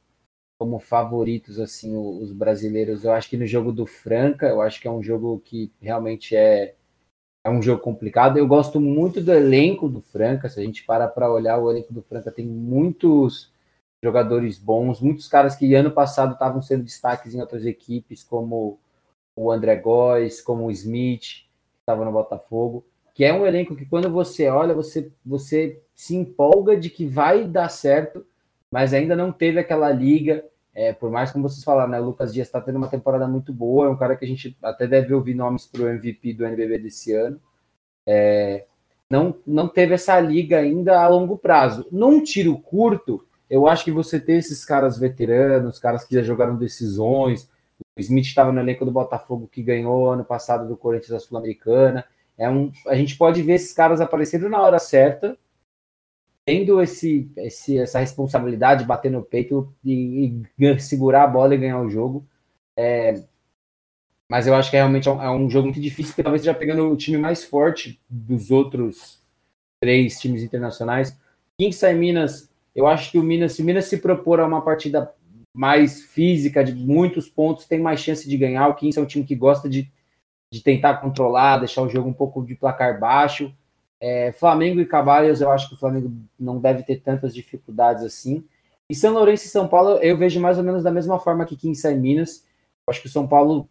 [0.59, 3.03] como favoritos assim os brasileiros.
[3.03, 6.35] Eu acho que no jogo do Franca, eu acho que é um jogo que realmente
[6.35, 6.75] é
[7.43, 8.37] é um jogo complicado.
[8.37, 10.49] Eu gosto muito do elenco do Franca.
[10.49, 13.51] Se a gente para para olhar o elenco do Franca, tem muitos
[14.01, 18.79] jogadores bons, muitos caras que ano passado estavam sendo destaques em outras equipes, como
[19.35, 23.85] o André Góes, como o Smith, que estava no Botafogo, que é um elenco que
[23.85, 28.25] quando você olha, você, você se empolga de que vai dar certo,
[28.71, 30.45] mas ainda não teve aquela liga.
[30.73, 33.51] É, por mais como vocês falaram, né, o Lucas Dias está tendo uma temporada muito
[33.51, 36.45] boa, é um cara que a gente até deve ouvir nomes para o MVP do
[36.45, 37.39] NBB desse ano.
[38.07, 38.65] É,
[39.09, 41.87] não, não teve essa liga ainda a longo prazo.
[41.91, 46.55] Num tiro curto, eu acho que você ter esses caras veteranos, caras que já jogaram
[46.55, 47.49] decisões,
[47.97, 52.05] o Smith estava no elenco do Botafogo que ganhou ano passado do Corinthians da Sul-Americana.
[52.37, 55.37] É um, a gente pode ver esses caras aparecendo na hora certa,
[56.49, 61.59] tendo esse, esse essa responsabilidade de bater no peito e, e, segurar a bola e
[61.59, 62.25] ganhar o jogo.
[62.75, 63.21] É,
[64.27, 66.41] mas eu acho que é realmente é um, é um jogo muito difícil, porque talvez
[66.41, 69.21] esteja pegando o time mais forte dos outros
[69.79, 71.15] três times internacionais.
[71.55, 75.13] Kings e Minas, eu acho que o Minas, se Minas se propor a uma partida
[75.55, 78.69] mais física, de muitos pontos, tem mais chance de ganhar.
[78.69, 79.87] O Kings é um time que gosta de,
[80.51, 83.53] de tentar controlar, deixar o jogo um pouco de placar baixo.
[84.01, 88.45] É, Flamengo e Cabalhos, eu acho que o Flamengo não deve ter tantas dificuldades assim.
[88.89, 91.55] E São Lourenço e São Paulo, eu vejo mais ou menos da mesma forma que
[91.55, 92.45] Kings e Minas.
[92.87, 93.67] Eu acho que o São Paulo,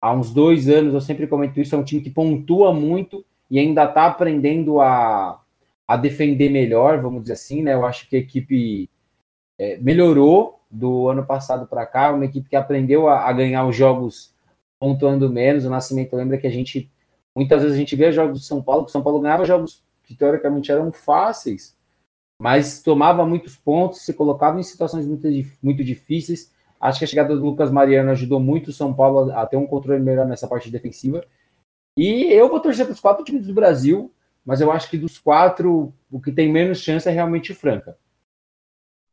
[0.00, 3.58] há uns dois anos, eu sempre comento isso, é um time que pontua muito e
[3.58, 5.40] ainda está aprendendo a,
[5.86, 7.72] a defender melhor, vamos dizer assim, né?
[7.72, 8.90] Eu acho que a equipe
[9.58, 13.74] é, melhorou do ano passado para cá, uma equipe que aprendeu a, a, ganhar os
[13.74, 14.34] jogos
[14.78, 15.64] pontuando menos.
[15.64, 16.90] O Nascimento lembra que a gente,
[17.38, 19.84] muitas vezes a gente vê jogos do São Paulo, que o São Paulo ganhava jogos
[20.02, 21.76] que teoricamente eram fáceis,
[22.40, 25.28] mas tomava muitos pontos, se colocava em situações muito,
[25.62, 26.52] muito difíceis.
[26.80, 29.66] Acho que a chegada do Lucas Mariano ajudou muito o São Paulo a ter um
[29.66, 31.24] controle melhor nessa parte defensiva.
[31.96, 34.12] E eu vou torcer para os quatro times do Brasil,
[34.44, 37.96] mas eu acho que dos quatro, o que tem menos chance é realmente o Franca.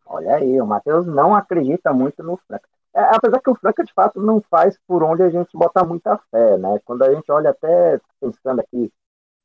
[0.06, 2.70] Olha aí, o Matheus não acredita muito no Franca.
[2.96, 6.18] É, apesar que o Franca, de fato, não faz por onde a gente bota muita
[6.32, 6.80] fé, né?
[6.86, 8.92] Quando a gente olha até, pensando aqui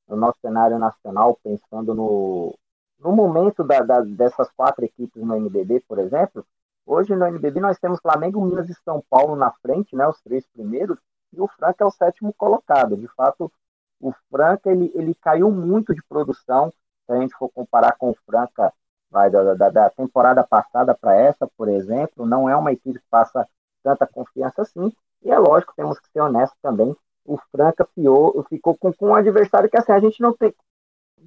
[0.09, 2.57] no nosso cenário nacional, pensando no,
[3.01, 6.47] no momento da, da, dessas quatro equipes no NBB, por exemplo,
[6.87, 10.07] hoje no NBB nós temos Flamengo, Minas e São Paulo na frente, né?
[10.07, 10.99] Os três primeiros,
[11.33, 12.97] e o Franca é o sétimo colocado.
[12.97, 13.53] De fato,
[14.01, 16.73] o Franca, ele, ele caiu muito de produção,
[17.07, 18.73] se a gente for comparar com o Franca
[19.11, 23.05] vai da, da, da temporada passada para essa, por exemplo, não é uma equipe que
[23.11, 23.46] passa
[23.83, 24.92] tanta confiança assim.
[25.23, 26.94] E é lógico, temos que ser honestos também.
[27.25, 30.55] O Franca fiou, ficou com, com um adversário que assim, a gente não tem.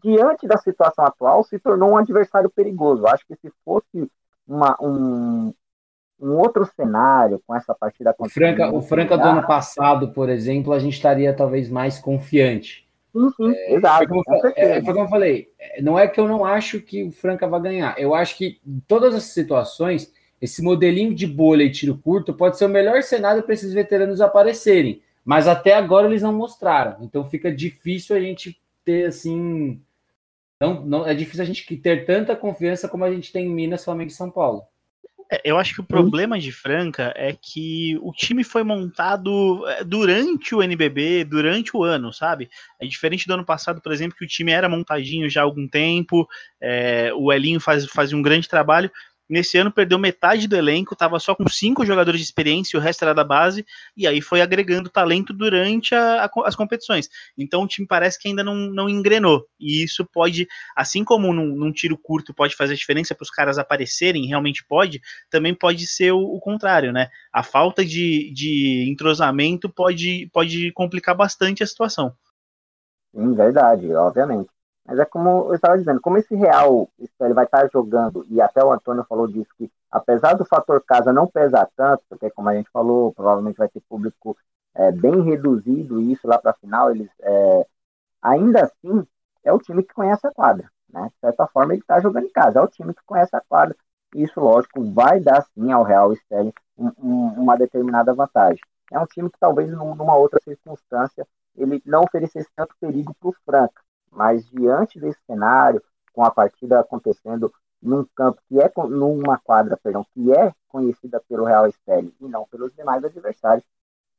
[0.03, 3.05] Diante da situação atual, se tornou um adversário perigoso.
[3.05, 4.09] Acho que se fosse
[4.47, 5.53] uma, um,
[6.19, 10.73] um outro cenário com essa partida o Franca, o Franca do ano passado, por exemplo,
[10.73, 12.87] a gente estaria talvez mais confiante.
[13.13, 13.97] Sim, sim, é, exato.
[13.97, 14.23] Foi como,
[14.55, 17.47] é, foi como eu falei, é, não é que eu não acho que o Franca
[17.47, 17.97] vai ganhar.
[17.99, 22.57] Eu acho que em todas as situações, esse modelinho de bolha e tiro curto pode
[22.57, 25.01] ser o melhor cenário para esses veteranos aparecerem.
[25.23, 26.97] Mas até agora eles não mostraram.
[27.01, 29.79] Então fica difícil a gente ter assim.
[30.59, 33.85] Não, não, é difícil a gente ter tanta confiança como a gente tem em Minas,
[33.85, 34.63] Flamengo e São Paulo.
[35.33, 39.83] É, eu acho que o problema de Franca é que o time foi montado é,
[39.83, 42.51] durante o NBB, durante o ano, sabe?
[42.79, 45.67] É diferente do ano passado, por exemplo, que o time era montadinho já há algum
[45.67, 46.27] tempo,
[46.61, 48.91] é, o Elinho faz, fazia um grande trabalho,
[49.29, 53.03] Nesse ano perdeu metade do elenco, estava só com cinco jogadores de experiência, o resto
[53.03, 57.09] era da base, e aí foi agregando talento durante a, a, as competições.
[57.37, 59.45] Então o time parece que ainda não, não engrenou.
[59.59, 63.57] E isso pode, assim como num, num tiro curto pode fazer diferença para os caras
[63.57, 67.09] aparecerem, realmente pode, também pode ser o, o contrário, né?
[67.31, 72.13] A falta de, de entrosamento pode, pode complicar bastante a situação.
[73.15, 74.49] Sim, verdade, obviamente.
[74.85, 76.89] Mas é como eu estava dizendo, como esse Real
[77.21, 81.13] ele vai estar jogando, e até o Antônio falou disso, que apesar do fator casa
[81.13, 84.35] não pesar tanto, porque como a gente falou, provavelmente vai ter público
[84.75, 87.65] é, bem reduzido, e isso lá para a final, eles é,
[88.21, 89.07] ainda assim,
[89.43, 91.07] é o time que conhece a quadra, né?
[91.07, 93.75] De certa forma, ele está jogando em casa, é o time que conhece a quadra.
[94.15, 98.61] Isso, lógico, vai dar sim ao Real Sterling um, um, uma determinada vantagem.
[98.91, 103.35] É um time que talvez numa outra circunstância ele não oferecesse tanto perigo para o
[103.45, 103.81] Franca,
[104.15, 105.81] mas diante desse cenário,
[106.13, 111.43] com a partida acontecendo num campo que é numa quadra, perdão, que é conhecida pelo
[111.43, 113.65] Real Sterling e não pelos demais adversários,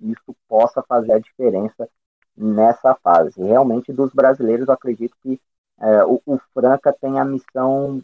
[0.01, 1.89] isso possa fazer a diferença
[2.37, 3.43] nessa fase.
[3.43, 5.41] Realmente, dos brasileiros, eu acredito que
[5.79, 8.03] é, o, o, Franca tem a missão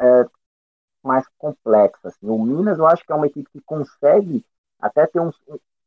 [0.00, 0.26] é,
[1.02, 2.08] mais complexa.
[2.08, 2.26] Assim.
[2.28, 4.44] O Minas, eu acho que é uma equipe que consegue
[4.80, 5.30] até ter um,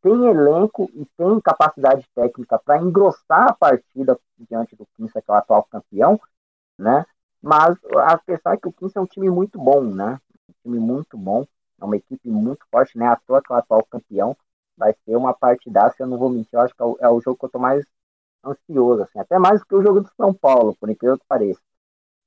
[0.08, 5.34] tem elenco e tem capacidade técnica para engrossar a partida diante do Quinça, que é
[5.34, 6.20] o atual campeão,
[6.78, 7.06] né?
[7.41, 10.20] Mas a questão é que o Quinça é um time muito bom, né?
[10.50, 11.46] Um time muito bom,
[11.80, 13.08] é uma equipe muito forte, né?
[13.08, 14.36] À toa que é o atual campeão,
[14.78, 17.20] vai ser uma partidaça, eu não vou mentir, eu acho que é o, é o
[17.20, 17.86] jogo que eu tô mais
[18.46, 21.60] ansioso, assim, até mais do que o jogo do São Paulo, por incrível que pareça.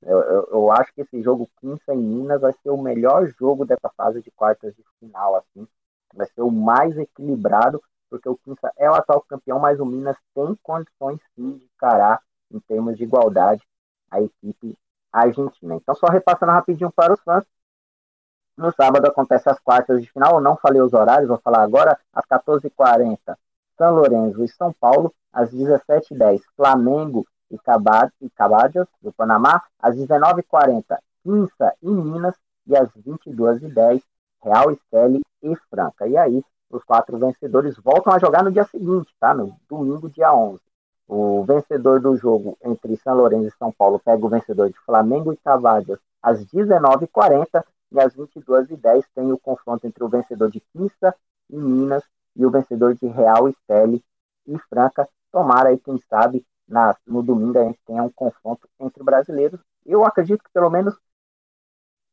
[0.03, 3.65] Eu, eu, eu, acho que esse jogo Quinça em Minas vai ser o melhor jogo
[3.65, 5.67] dessa fase de quartas de final, assim.
[6.13, 10.17] Vai ser o mais equilibrado, porque o Quinça é o atual campeão, mas o Minas
[10.33, 12.21] tem condições sim de encarar,
[12.51, 13.63] em termos de igualdade,
[14.09, 14.77] a equipe
[15.11, 15.75] argentina.
[15.75, 17.45] Então, só repassando rapidinho para os fãs,
[18.57, 20.35] no sábado acontece as quartas de final.
[20.35, 21.97] Eu não falei os horários, vou falar agora.
[22.13, 23.35] Às 14h40,
[23.77, 25.13] São Lourenço e São Paulo.
[25.33, 29.63] Às 17h10, Flamengo e Cabadas, do Panamá.
[29.79, 32.35] Às 19h40, Quinça e Minas.
[32.67, 34.03] E às 22h10,
[34.43, 36.07] Real Esteli e Franca.
[36.07, 39.33] E aí, os quatro vencedores voltam a jogar no dia seguinte, tá?
[39.33, 40.61] No domingo, dia 11.
[41.07, 45.33] O vencedor do jogo entre São Lourenço e São Paulo pega o vencedor de Flamengo
[45.33, 51.13] e Cavadas às 19h40 e às 22h10 tem o confronto entre o vencedor de Quinça
[51.49, 52.03] e Minas
[52.35, 54.01] e o vencedor de Real Esteli
[54.47, 55.07] e Franca.
[55.31, 59.59] Tomara aí, quem sabe, na, no domingo a gente tenha um confronto entre brasileiros.
[59.85, 60.97] Eu acredito que pelo menos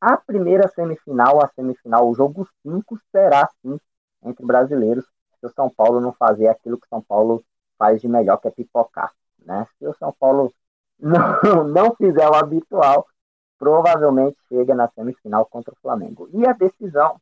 [0.00, 3.78] a primeira semifinal, a semifinal, o jogo 5 será sim
[4.22, 5.04] entre brasileiros,
[5.38, 7.44] se o São Paulo não fazer aquilo que o São Paulo
[7.78, 9.12] faz de melhor, que é pipocar.
[9.44, 9.66] Né?
[9.78, 10.52] Se o São Paulo
[10.98, 13.06] não, não fizer o habitual,
[13.58, 16.28] provavelmente chega na semifinal contra o Flamengo.
[16.32, 17.20] E a decisão,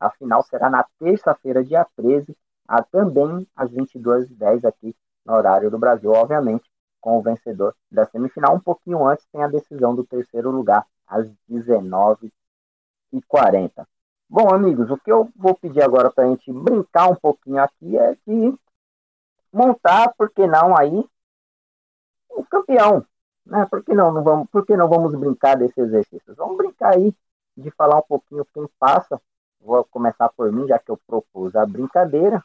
[0.00, 2.36] a final será na terça-feira, dia 13,
[2.68, 6.68] a, também às 22h10 aqui no horário do Brasil, obviamente,
[7.00, 8.54] com o vencedor da semifinal.
[8.54, 13.86] Um pouquinho antes tem a decisão do terceiro lugar, às 19h40.
[14.28, 17.96] Bom, amigos, o que eu vou pedir agora para a gente brincar um pouquinho aqui
[17.96, 18.58] é de
[19.52, 21.08] montar, por que não aí,
[22.30, 23.04] o campeão,
[23.44, 23.66] né?
[23.70, 26.34] Por que não, não vamos, por que não vamos brincar desse exercício?
[26.34, 27.14] Vamos brincar aí
[27.56, 29.20] de falar um pouquinho quem passa.
[29.60, 32.44] Vou começar por mim, já que eu propus a brincadeira.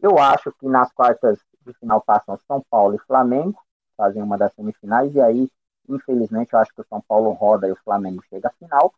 [0.00, 3.60] Eu acho que nas quartas de final passam São Paulo e Flamengo,
[3.96, 5.50] fazem uma das semifinais, e aí,
[5.88, 8.94] infelizmente, eu acho que o São Paulo roda e o Flamengo chega à final.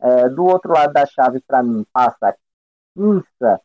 [0.00, 2.36] É, do outro lado da chave, para mim, passa
[2.94, 3.60] Quinça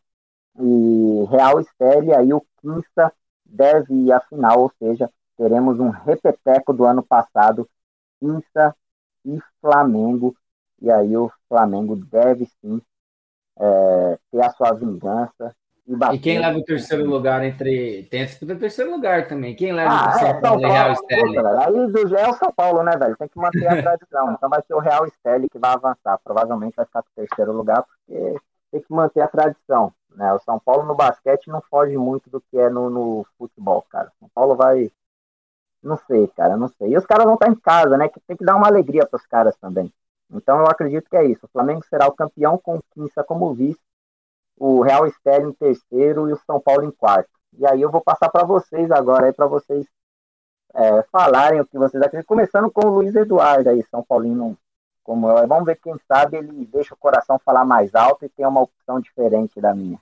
[0.58, 3.12] e Real Esteli, aí o Quinça
[3.44, 7.68] deve ir à final, ou seja, teremos um repeteco do ano passado,
[8.20, 8.74] Quinça
[9.24, 10.36] e Flamengo,
[10.80, 12.80] e aí o Flamengo deve sim
[13.58, 15.54] é, ter a sua vingança.
[15.86, 18.04] E, e quem leva o terceiro lugar entre.
[18.10, 19.54] Tem a disputa do terceiro lugar também.
[19.54, 21.38] Quem leva ah, o São Paulo e Real Stelle?
[21.38, 23.16] Aí do é o São Paulo, né, velho?
[23.16, 24.32] Tem que manter a tradição.
[24.32, 26.18] então vai ser o Real Stelle que vai avançar.
[26.24, 28.36] Provavelmente vai ficar com o terceiro lugar, porque
[28.72, 29.92] tem que manter a tradição.
[30.14, 30.32] Né?
[30.32, 34.10] O São Paulo no basquete não foge muito do que é no, no futebol, cara.
[34.18, 34.90] São Paulo vai
[35.82, 36.90] não sei, cara, não sei.
[36.90, 38.08] E os caras vão estar em casa, né?
[38.08, 39.92] Que tem que dar uma alegria para os caras também.
[40.30, 41.46] Então eu acredito que é isso.
[41.46, 43.78] O Flamengo será o campeão com o Quinça como vice,
[44.56, 47.30] o Real Estéreo em terceiro e o São Paulo em quarto.
[47.58, 49.86] E aí eu vou passar para vocês agora, para vocês
[50.74, 52.36] é, falarem o que vocês acreditam.
[52.36, 54.56] Começando com o Luiz Eduardo aí, São Paulino
[55.06, 55.46] como eu.
[55.46, 59.00] Vamos ver quem sabe ele deixa o coração falar mais alto e tem uma opção
[59.00, 59.98] diferente da minha.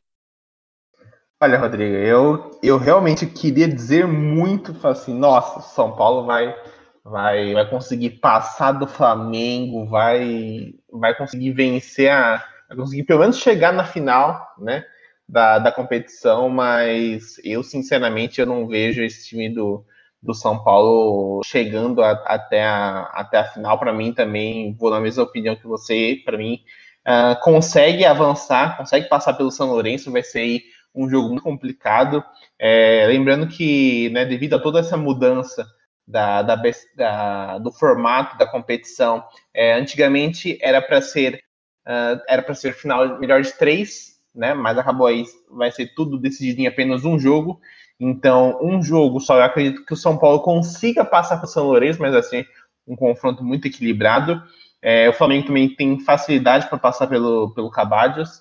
[1.40, 6.57] Olha, Rodrigo, eu, eu realmente queria dizer muito assim, nossa, São Paulo vai
[7.05, 12.42] vai vai conseguir passar do Flamengo, vai vai conseguir vencer a
[12.77, 14.85] conseguir pelo menos chegar na final, né,
[15.29, 19.85] da, da competição, mas eu sinceramente eu não vejo esse time do,
[20.22, 23.79] do São Paulo chegando a, até, a, até a final.
[23.79, 26.20] Para mim também vou na mesma opinião que você.
[26.25, 26.60] Para mim
[27.06, 30.62] uh, consegue avançar, consegue passar pelo São Lourenço, vai ser
[30.94, 32.25] um jogo muito complicado.
[32.58, 35.66] É, lembrando que, né, devido a toda essa mudança
[36.06, 36.56] da, da,
[36.96, 39.22] da do formato da competição,
[39.52, 41.44] é, antigamente era para ser
[41.87, 44.54] uh, era para ser final melhor de três, né?
[44.54, 47.60] Mas acabou aí vai ser tudo decidido em apenas um jogo.
[47.98, 51.64] Então, um jogo só, eu acredito que o São Paulo consiga passar para o São
[51.64, 52.44] Lourenço, mas assim,
[52.87, 54.42] um confronto muito equilibrado.
[54.82, 58.38] É, o Flamengo também tem facilidade para passar pelo, pelo Cabadios,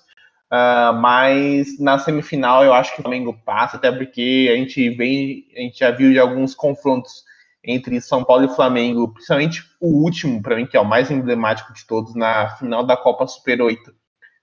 [0.52, 5.46] uh, mas na semifinal eu acho que o Flamengo passa, até porque a gente vem,
[5.56, 7.24] a gente já viu de alguns confrontos
[7.64, 11.72] entre São Paulo e Flamengo, principalmente o último, para mim, que é o mais emblemático
[11.72, 13.94] de todos, na final da Copa Super 8.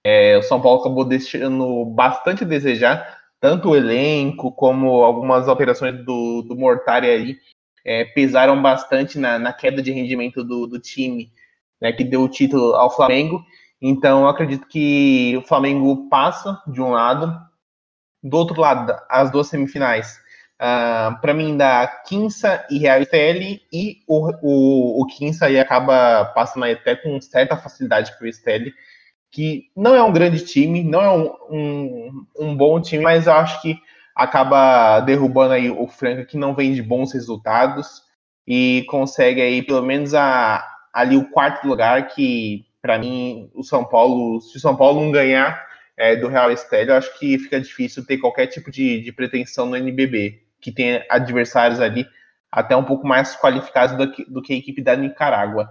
[0.03, 6.03] É, o São Paulo acabou deixando bastante a desejar, tanto o elenco como algumas operações
[6.03, 7.37] do, do Mortari aí
[7.85, 11.31] é, pesaram bastante na, na, queda de rendimento do, do time,
[11.79, 13.43] né, que deu o título ao Flamengo.
[13.81, 17.35] Então, eu acredito que o Flamengo passa de um lado,
[18.23, 20.20] do outro lado, as duas semifinais
[20.61, 25.07] Uh, ah, para mim, dá Quinça e Real Stelle, e o, o, o
[25.41, 28.71] aí acaba passando até com certa facilidade para o Stelle,
[29.31, 33.33] que não é um grande time, não é um, um, um, bom time, mas eu
[33.33, 33.75] acho que
[34.15, 38.03] acaba derrubando aí o Franca, que não vem de bons resultados,
[38.45, 43.83] e consegue aí pelo menos a, ali o quarto lugar, que para mim, o São
[43.83, 47.59] Paulo, se o São Paulo não ganhar é, do Real Estélio, eu acho que fica
[47.59, 52.05] difícil ter qualquer tipo de, de pretensão no NBB que tem adversários ali
[52.51, 55.69] até um pouco mais qualificados do que, do que a equipe da Nicarágua.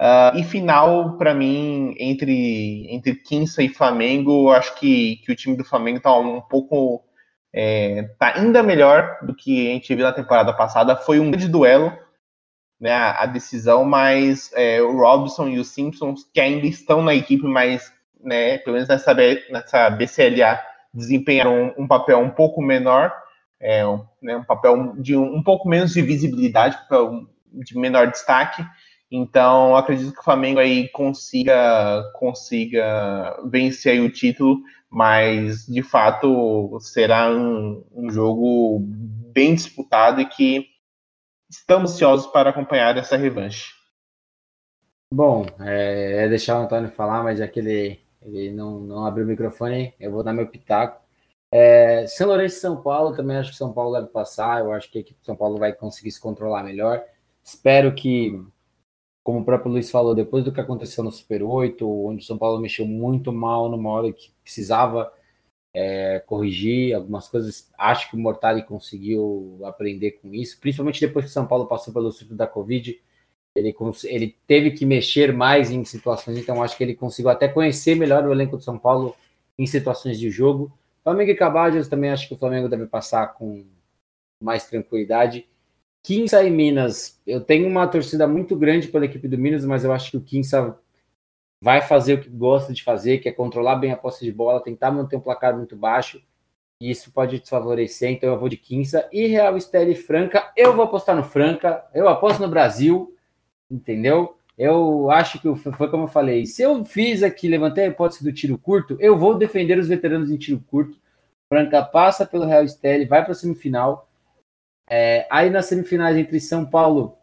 [0.00, 5.56] Uh, e final, para mim, entre, entre Quinça e Flamengo, acho que, que o time
[5.56, 7.04] do Flamengo está um pouco.
[7.52, 10.94] É, tá ainda melhor do que a gente viu na temporada passada.
[10.94, 11.92] Foi um grande duelo,
[12.78, 17.44] né, a, decisão, mas é, o Robson e os Simpsons, que ainda estão na equipe,
[17.44, 19.14] mas né, pelo menos nessa,
[19.50, 20.60] nessa BCLA,
[20.92, 23.12] desempenharam um, um papel um pouco menor
[23.60, 26.78] é, um, né, um papel de um, um, pouco menos de visibilidade,
[27.52, 28.64] de menor destaque.
[29.10, 37.30] Então, acredito que o Flamengo aí consiga, consiga vencer o título, mas de fato será
[37.30, 38.80] um, um jogo
[39.32, 40.66] bem disputado e que
[41.50, 43.72] estamos ansiosos para acompanhar essa revanche.
[45.12, 49.24] Bom, é, é deixar o Antônio falar, mas já que ele, ele não, não abriu
[49.24, 51.07] o microfone, eu vou dar meu pitaco.
[51.50, 54.60] É, São Lourenço e São Paulo, também acho que São Paulo deve passar.
[54.60, 57.02] Eu acho que a equipe de São Paulo vai conseguir se controlar melhor.
[57.42, 58.42] Espero que,
[59.22, 62.36] como o próprio Luiz falou, depois do que aconteceu no Super 8, onde o São
[62.38, 65.12] Paulo mexeu muito mal numa hora que precisava
[65.74, 71.30] é, corrigir algumas coisas, acho que o Mortari conseguiu aprender com isso, principalmente depois que
[71.30, 73.00] o São Paulo passou pelo surto da Covid.
[73.54, 73.74] Ele,
[74.04, 78.24] ele teve que mexer mais em situações, então acho que ele conseguiu até conhecer melhor
[78.24, 79.16] o elenco de São Paulo
[79.58, 80.72] em situações de jogo.
[81.08, 83.64] Flamengo e Cabajas também acho que o Flamengo deve passar com
[84.42, 85.48] mais tranquilidade.
[86.02, 89.92] Quinça e Minas, eu tenho uma torcida muito grande pela equipe do Minas, mas eu
[89.92, 90.78] acho que o Quinça
[91.62, 94.62] vai fazer o que gosta de fazer, que é controlar bem a posse de bola,
[94.62, 96.22] tentar manter um placar muito baixo,
[96.80, 99.08] e isso pode desfavorecer, então eu vou de Quinça.
[99.10, 103.16] E Real Estéreo e Franca, eu vou apostar no Franca, eu aposto no Brasil,
[103.70, 104.37] entendeu?
[104.58, 106.44] Eu acho que foi como eu falei.
[106.44, 110.32] Se eu fiz aqui, levantei a hipótese do tiro curto, eu vou defender os veteranos
[110.32, 110.98] em tiro curto.
[111.48, 114.08] Franca passa pelo Real Esteli, vai para a semifinal.
[114.90, 117.16] É, aí nas semifinais entre São Paulo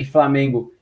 [0.00, 0.72] e Flamengo,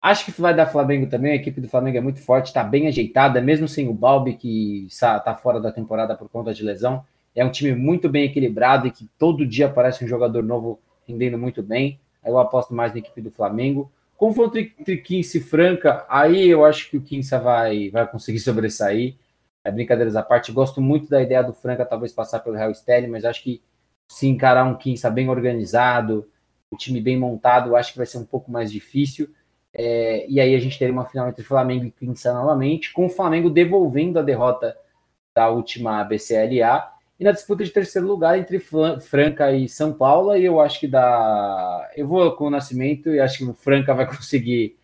[0.00, 1.32] acho que vai dar Flamengo também.
[1.32, 4.86] A equipe do Flamengo é muito forte, está bem ajeitada, mesmo sem o Balbi, que
[4.86, 7.04] está fora da temporada por conta de lesão.
[7.34, 11.36] É um time muito bem equilibrado e que todo dia aparece um jogador novo rendendo
[11.36, 12.00] muito bem.
[12.24, 13.92] Eu aposto mais na equipe do Flamengo.
[14.16, 19.16] Confronto entre Quincy e Franca, aí eu acho que o Quincy vai, vai conseguir sobressair.
[19.64, 23.08] É, brincadeiras à parte, gosto muito da ideia do Franca talvez passar pelo Real Sterling,
[23.08, 23.62] mas acho que
[24.06, 26.28] se encarar um Quinça bem organizado,
[26.70, 29.28] um time bem montado, acho que vai ser um pouco mais difícil.
[29.72, 33.10] É, e aí a gente teria uma final entre Flamengo e Quinça novamente, com o
[33.10, 34.76] Flamengo devolvendo a derrota
[35.34, 40.60] da última BCLA e na disputa de terceiro lugar entre Franca e São Paulo, eu
[40.60, 41.90] acho que dá.
[41.96, 44.76] Eu vou com o Nascimento e acho que o Franca vai conseguir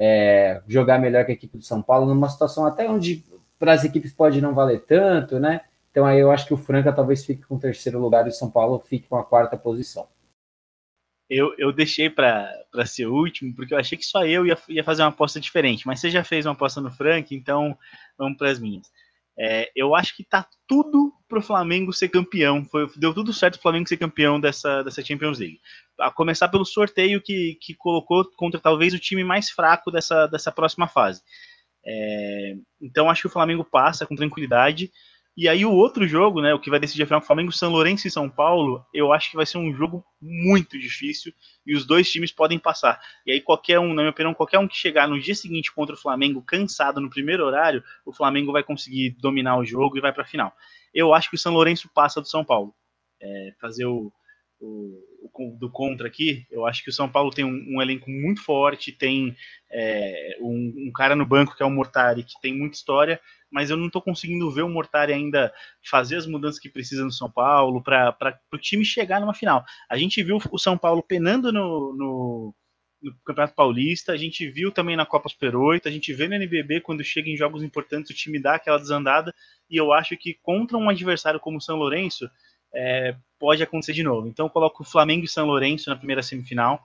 [0.00, 3.22] é, jogar melhor que a equipe do São Paulo, numa situação até onde
[3.58, 5.62] para as equipes pode não valer tanto, né?
[5.90, 8.32] Então aí eu acho que o Franca talvez fique com o terceiro lugar e o
[8.32, 10.08] São Paulo fique com a quarta posição.
[11.28, 14.82] Eu, eu deixei para ser o último, porque eu achei que só eu ia, ia
[14.82, 17.76] fazer uma aposta diferente, mas você já fez uma aposta no Franca, então
[18.16, 18.90] vamos para as minhas.
[19.40, 22.64] É, eu acho que tá tudo pro Flamengo ser campeão.
[22.64, 25.60] Foi, deu tudo certo o Flamengo ser campeão dessa, dessa Champions League.
[26.00, 30.50] A começar pelo sorteio que, que colocou contra talvez o time mais fraco dessa, dessa
[30.50, 31.22] próxima fase.
[31.86, 34.90] É, então acho que o Flamengo passa com tranquilidade.
[35.40, 38.08] E aí o outro jogo, né, o que vai decidir a final, Flamengo, São Lourenço
[38.08, 41.32] e São Paulo, eu acho que vai ser um jogo muito difícil
[41.64, 43.00] e os dois times podem passar.
[43.24, 45.94] E aí qualquer um, na minha opinião, qualquer um que chegar no dia seguinte contra
[45.94, 50.12] o Flamengo cansado no primeiro horário, o Flamengo vai conseguir dominar o jogo e vai
[50.12, 50.52] para a final.
[50.92, 52.74] Eu acho que o São Lourenço passa do São Paulo.
[53.20, 54.12] é, fazer o,
[54.60, 54.98] o,
[55.58, 58.92] do contra aqui, eu acho que o São Paulo tem um, um elenco muito forte,
[58.92, 59.36] tem
[59.70, 63.70] é, um, um, cara no banco que é o Mortari, que tem muita história, mas
[63.70, 65.52] eu não estou conseguindo ver o Mortari ainda
[65.88, 69.64] fazer as mudanças que precisa no São Paulo para o time chegar numa final.
[69.88, 72.54] A gente viu o São Paulo penando no, no,
[73.02, 76.34] no, Campeonato Paulista, a gente viu também na Copa Super 8, a gente vê no
[76.34, 79.34] NBB quando chega em jogos importantes o time dá aquela desandada,
[79.70, 82.28] e eu acho que contra um adversário como o São Lourenço,
[82.74, 84.28] é, pode acontecer de novo.
[84.28, 86.84] Então eu coloco Flamengo e São Lourenço na primeira semifinal.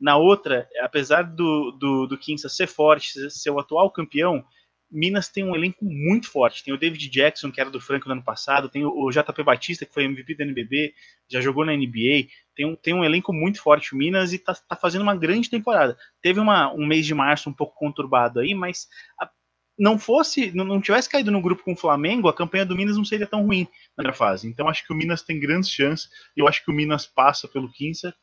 [0.00, 4.44] Na outra, apesar do, do, do Quinça ser forte, ser o atual campeão,
[4.92, 6.62] Minas tem um elenco muito forte.
[6.62, 9.86] Tem o David Jackson, que era do Franco no ano passado, tem o JP Batista,
[9.86, 10.92] que foi MVP da NBB,
[11.30, 12.28] já jogou na NBA.
[12.54, 15.48] Tem um, tem um elenco muito forte o Minas e está tá fazendo uma grande
[15.48, 15.96] temporada.
[16.20, 18.86] Teve uma, um mês de março um pouco conturbado aí, mas
[19.18, 19.30] a,
[19.82, 22.96] não fosse, não, não tivesse caído no grupo com o Flamengo, a campanha do Minas
[22.96, 24.46] não seria tão ruim na primeira fase.
[24.46, 26.08] Então acho que o Minas tem grandes chances.
[26.36, 28.14] Eu acho que o Minas passa pelo Quinça.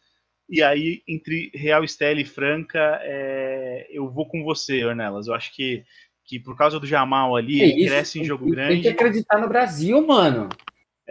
[0.50, 5.28] E aí, entre Real Estela e Franca, é, eu vou com você, Ornelas.
[5.28, 5.84] Eu acho que
[6.24, 8.74] que por causa do Jamal ali, é cresce em jogo grande.
[8.74, 10.48] Tem que acreditar no Brasil, mano.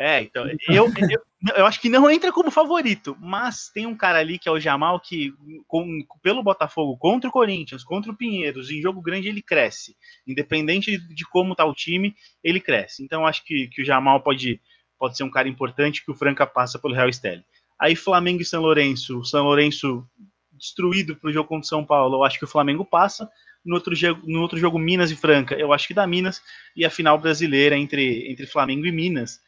[0.01, 1.21] É, então, eu, eu,
[1.57, 4.61] eu, acho que não entra como favorito, mas tem um cara ali que é o
[4.61, 5.35] Jamal que,
[5.67, 9.97] com, pelo Botafogo, contra o Corinthians, contra o Pinheiros, em jogo grande ele cresce.
[10.25, 13.03] Independente de como tá o time, ele cresce.
[13.03, 14.61] Então acho que, que o Jamal pode,
[14.97, 17.43] pode ser um cara importante que o Franca passa pelo Real Esteli.
[17.77, 20.07] Aí Flamengo e São Lourenço, São Lourenço
[20.53, 23.29] destruído pro jogo contra o São Paulo, eu acho que o Flamengo passa
[23.65, 26.41] no outro, jogo, no outro jogo Minas e Franca, eu acho que dá Minas,
[26.77, 29.41] e a final brasileira entre, entre Flamengo e Minas.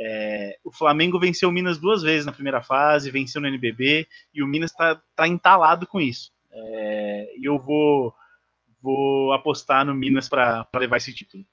[0.00, 4.42] É, o Flamengo venceu o Minas duas vezes na primeira fase, venceu no NBB, e
[4.42, 6.32] o Minas está tá entalado com isso.
[6.50, 8.14] É, e eu vou,
[8.80, 11.44] vou apostar no Minas para levar esse título.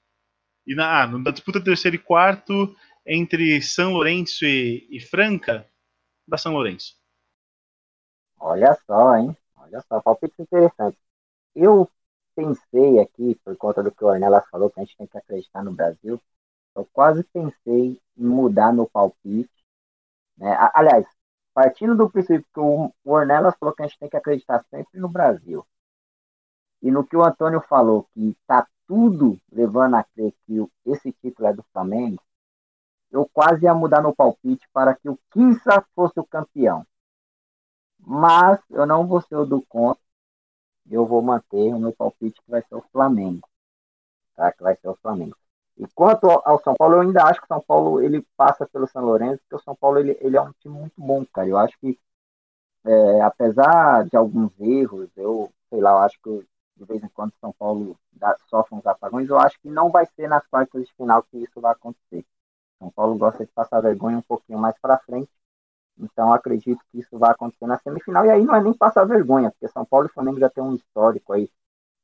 [0.64, 2.74] E na, ah, na disputa terceiro e quarto,
[3.04, 5.66] entre São Lourenço e, e Franca,
[6.26, 6.94] da São Lourenço.
[8.38, 9.36] Olha só, hein?
[9.56, 10.96] Olha só, palpite interessante.
[11.54, 11.90] Eu
[12.34, 15.64] pensei aqui, por conta do que o Ornelas falou, que a gente tem que acreditar
[15.64, 16.20] no Brasil,
[16.76, 19.50] eu quase pensei em mudar meu palpite.
[20.36, 20.56] Né?
[20.74, 21.06] Aliás,
[21.54, 25.08] partindo do princípio que o Ornelas falou que a gente tem que acreditar sempre no
[25.08, 25.66] Brasil,
[26.82, 31.48] e no que o Antônio falou, que está tudo levando a crer que esse título
[31.48, 32.22] é do Flamengo,
[33.10, 36.86] eu quase ia mudar meu palpite para que o Quinça fosse o campeão.
[37.98, 40.06] Mas eu não vou ser o do contra
[40.90, 43.48] eu vou manter o meu palpite que vai ser o Flamengo.
[44.34, 44.52] Tá?
[44.52, 45.36] Que vai ser o Flamengo.
[45.78, 48.86] E quanto ao São Paulo, eu ainda acho que o São Paulo ele passa pelo
[48.86, 51.48] São Lourenço, porque o São Paulo ele, ele é um time muito bom, cara.
[51.48, 51.98] Eu acho que,
[52.84, 56.46] é, apesar de alguns erros, eu sei lá, eu acho que
[56.76, 59.90] de vez em quando o São Paulo dá, sofre uns apagões, eu acho que não
[59.90, 62.24] vai ser nas quartas de final que isso vai acontecer.
[62.78, 65.30] São Paulo gosta de passar vergonha um pouquinho mais para frente,
[65.98, 68.26] então acredito que isso vai acontecer na semifinal.
[68.26, 70.74] E aí não é nem passar vergonha, porque São Paulo e Flamengo já tem um
[70.74, 71.50] histórico aí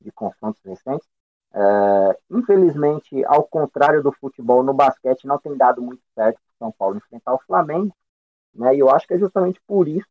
[0.00, 1.06] de confrontos recentes.
[1.54, 6.72] É, infelizmente, ao contrário do futebol, no basquete não tem dado muito certo para São
[6.72, 7.94] Paulo enfrentar o Flamengo.
[8.54, 8.76] Né?
[8.76, 10.06] E eu acho que é justamente por isso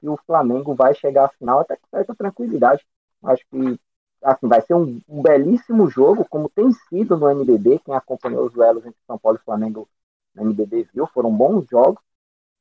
[0.00, 2.86] que o Flamengo vai chegar à final até com certa tranquilidade.
[3.24, 3.80] Acho que
[4.22, 7.80] assim, vai ser um, um, belíssimo jogo, como tem sido no NBB.
[7.84, 9.88] Quem acompanhou os duelos entre São Paulo e Flamengo
[10.34, 12.00] no NBB viu, foram bons jogos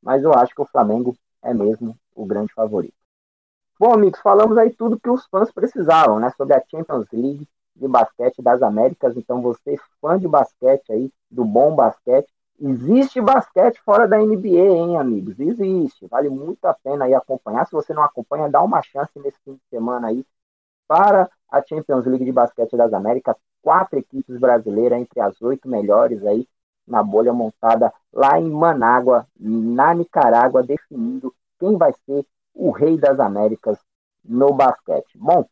[0.05, 2.93] mas eu acho que o Flamengo é mesmo o grande favorito.
[3.79, 6.31] Bom, amigos, falamos aí tudo que os fãs precisavam, né?
[6.37, 9.15] Sobre a Champions League de basquete das Américas.
[9.17, 12.27] Então, você, fã de basquete aí, do bom basquete,
[12.59, 15.39] existe basquete fora da NBA, hein, amigos?
[15.39, 16.07] Existe.
[16.07, 17.65] Vale muito a pena aí acompanhar.
[17.65, 20.25] Se você não acompanha, dá uma chance nesse fim de semana aí
[20.87, 23.35] para a Champions League de basquete das Américas.
[23.61, 26.47] Quatro equipes brasileiras entre as oito melhores aí
[26.87, 33.19] na bolha montada lá em Manágua, na Nicarágua, definindo quem vai ser o rei das
[33.19, 33.79] Américas
[34.23, 35.17] no basquete.
[35.17, 35.45] Bom,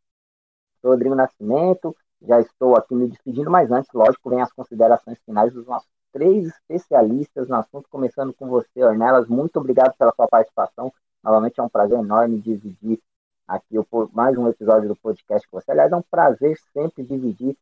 [0.84, 5.66] Rodrigo Nascimento, já estou aqui me despedindo, mas antes, lógico, vem as considerações finais dos
[5.66, 9.28] nossos três especialistas no assunto, começando com você, Ornelas.
[9.28, 10.94] Muito obrigado pela sua participação.
[11.24, 13.02] Novamente é um prazer enorme dividir
[13.48, 15.72] aqui o, mais um episódio do podcast com você.
[15.72, 17.58] Aliás, é um prazer sempre dividir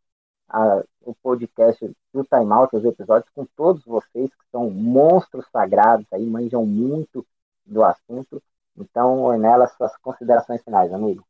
[0.50, 6.06] a, o podcast do Time Out, os episódios com todos vocês, que são monstros sagrados
[6.12, 7.26] aí, manjam muito
[7.66, 8.42] do assunto.
[8.78, 11.26] Então, Ornella, suas considerações finais, amigo.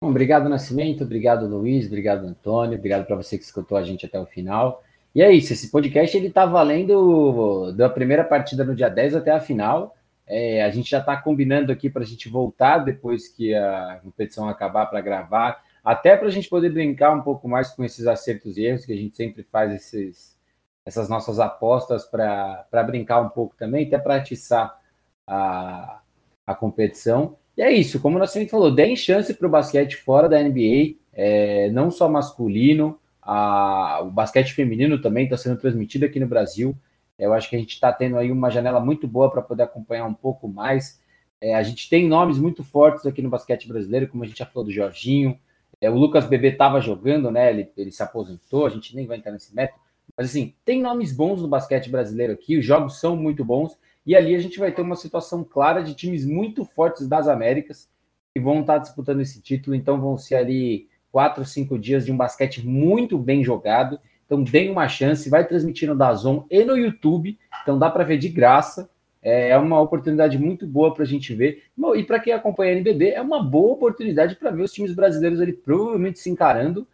[0.00, 4.18] Bom, obrigado, Nascimento, obrigado, Luiz, obrigado, Antônio, obrigado para você que escutou a gente até
[4.18, 4.82] o final.
[5.14, 9.32] E é isso, esse podcast ele tá valendo da primeira partida no dia 10 até
[9.32, 9.96] a final.
[10.26, 14.48] É, a gente já está combinando aqui para a gente voltar depois que a competição
[14.48, 18.58] acabar para gravar até para a gente poder brincar um pouco mais com esses acertos
[18.58, 20.36] e erros, que a gente sempre faz esses,
[20.84, 24.78] essas nossas apostas para brincar um pouco também, até para atiçar
[25.26, 26.02] a,
[26.46, 27.37] a competição.
[27.58, 30.94] E é isso, como o Nascimento falou, deem chance para o basquete fora da NBA,
[31.12, 36.72] é, não só masculino, a, o basquete feminino também está sendo transmitido aqui no Brasil.
[37.18, 40.06] Eu acho que a gente está tendo aí uma janela muito boa para poder acompanhar
[40.06, 41.02] um pouco mais.
[41.40, 44.46] É, a gente tem nomes muito fortes aqui no basquete brasileiro, como a gente já
[44.46, 45.36] falou do Jorginho.
[45.80, 47.50] É, o Lucas Bebê estava jogando, né?
[47.50, 49.80] Ele, ele se aposentou, a gente nem vai entrar nesse método.
[50.16, 53.76] Mas assim, tem nomes bons no basquete brasileiro aqui, os jogos são muito bons,
[54.08, 57.90] e ali a gente vai ter uma situação clara de times muito fortes das Américas
[58.32, 62.16] que vão estar disputando esse título, então vão ser ali quatro, cinco dias de um
[62.16, 64.00] basquete muito bem jogado.
[64.24, 68.16] Então, deem uma chance, vai transmitindo da Zon e no YouTube, então dá para ver
[68.16, 68.88] de graça.
[69.20, 71.64] É, é uma oportunidade muito boa para a gente ver.
[71.94, 75.38] E para quem acompanha a NBB, é uma boa oportunidade para ver os times brasileiros
[75.38, 76.88] ali provavelmente se encarando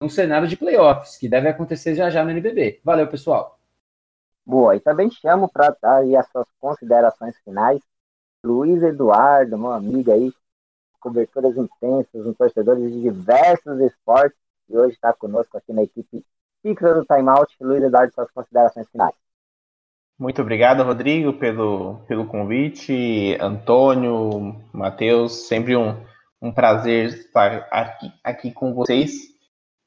[0.00, 2.78] um cenário de playoffs, que deve acontecer já já no NBB.
[2.84, 3.59] Valeu, pessoal.
[4.44, 7.80] Boa, e também chamo para dar aí as suas considerações finais.
[8.44, 10.32] Luiz Eduardo, meu amigo aí,
[10.98, 14.38] coberturas intensas, um torcedor de diversos esportes,
[14.68, 16.24] e hoje está conosco aqui na equipe
[16.62, 17.54] fixa do Timeout.
[17.60, 19.14] Luiz Eduardo, suas considerações finais.
[20.18, 23.36] Muito obrigado, Rodrigo, pelo, pelo convite.
[23.40, 25.96] Antônio, Matheus, sempre um,
[26.40, 29.30] um prazer estar aqui, aqui com vocês.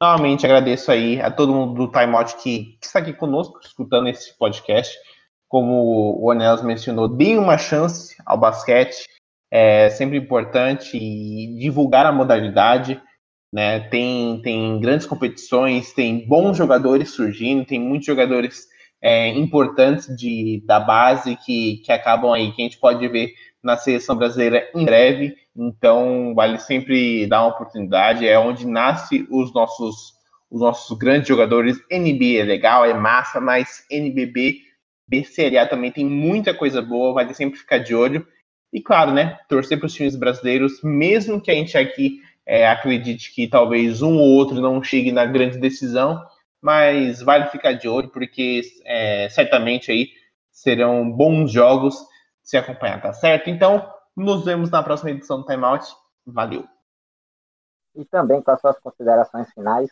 [0.03, 4.37] Novamente agradeço aí a todo mundo do Timeout que, que está aqui conosco, escutando esse
[4.37, 4.93] podcast.
[5.47, 9.05] Como o Onelas mencionou, deem uma chance ao basquete
[9.49, 10.99] é sempre importante
[11.57, 13.01] divulgar a modalidade.
[13.53, 13.79] Né?
[13.79, 18.67] Tem, tem grandes competições, tem bons jogadores surgindo, tem muitos jogadores
[19.01, 23.31] é, importantes de, da base que, que acabam aí, que a gente pode ver
[23.63, 25.33] na seleção brasileira em breve.
[25.55, 28.27] Então, vale sempre dar uma oportunidade.
[28.27, 30.13] É onde nasce os nossos,
[30.49, 31.77] os nossos grandes jogadores.
[31.91, 34.57] NBA é legal, é massa, mas NBB,
[35.07, 37.13] BCLA também tem muita coisa boa.
[37.13, 38.25] Vale sempre ficar de olho.
[38.71, 43.33] E claro, né, torcer para os times brasileiros, mesmo que a gente aqui é, acredite
[43.33, 46.19] que talvez um ou outro não chegue na grande decisão,
[46.59, 50.09] mas vale ficar de olho, porque é, certamente aí
[50.51, 51.95] serão bons jogos
[52.41, 53.49] se acompanhar, tá certo?
[53.49, 55.95] Então, nos vemos na próxima edição do Timeout.
[56.25, 56.67] Valeu!
[57.95, 59.89] E também com as suas considerações finais,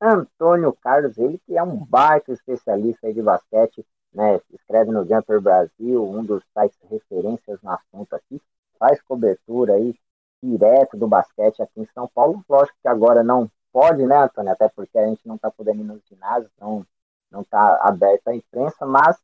[0.00, 6.04] Antônio Carlos, ele que é um baita especialista de basquete, né, escreve no Jumper Brasil,
[6.04, 8.40] um dos sites referências no assunto aqui,
[8.78, 9.94] faz cobertura aí
[10.42, 12.42] direto do basquete aqui em São Paulo.
[12.48, 14.52] Lógico que agora não pode, né, Antônio?
[14.52, 16.84] Até porque a gente não está podendo ir nos ginásios, não
[17.30, 19.16] não está aberto à imprensa, mas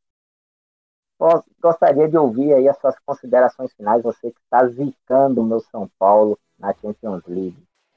[1.60, 5.90] gostaria de ouvir aí as suas considerações finais, você que está zicando o meu São
[5.98, 7.56] Paulo na Champions League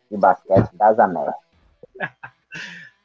[0.09, 1.35] de basquete das Américas.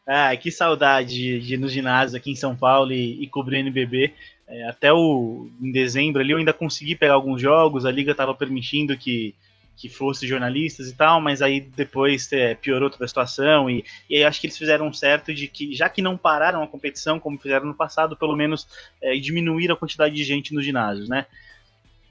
[0.06, 4.12] Ah, que saudade de, ir no ginásio aqui em São Paulo e, e cobrir NBB.
[4.46, 8.34] É, até o, em dezembro ali eu ainda consegui pegar alguns jogos, a liga estava
[8.34, 9.34] permitindo que,
[9.76, 14.16] que fosse jornalistas e tal, mas aí depois é, piorou toda a situação e, e
[14.16, 17.38] aí acho que eles fizeram certo de que, já que não pararam a competição como
[17.38, 18.68] fizeram no passado, pelo menos
[19.02, 21.26] é, diminuir a quantidade de gente nos ginásios, né?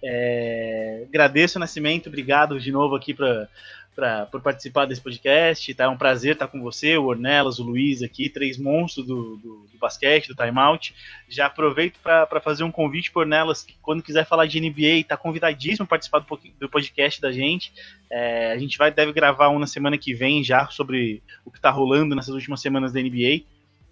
[0.03, 3.47] É, agradeço o Nascimento, obrigado de novo aqui para
[3.95, 5.73] pra, por participar desse podcast.
[5.73, 5.85] Tá?
[5.85, 9.67] É um prazer estar com você, o Ornelas, o Luiz aqui, três monstros do, do,
[9.71, 10.93] do basquete, do timeout.
[11.29, 15.17] Já aproveito para fazer um convite por Ornelas, que quando quiser falar de NBA, está
[15.17, 17.71] convidadíssimo a participar do, do podcast da gente.
[18.09, 21.57] É, a gente vai deve gravar um na semana que vem já sobre o que
[21.57, 23.43] está rolando nessas últimas semanas da NBA.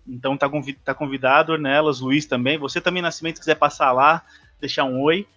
[0.08, 0.50] Então tá,
[0.84, 2.58] tá convidado, Ornelas, Luiz também.
[2.58, 4.24] Você também, Nascimento, quiser passar lá,
[4.60, 5.28] deixar um oi.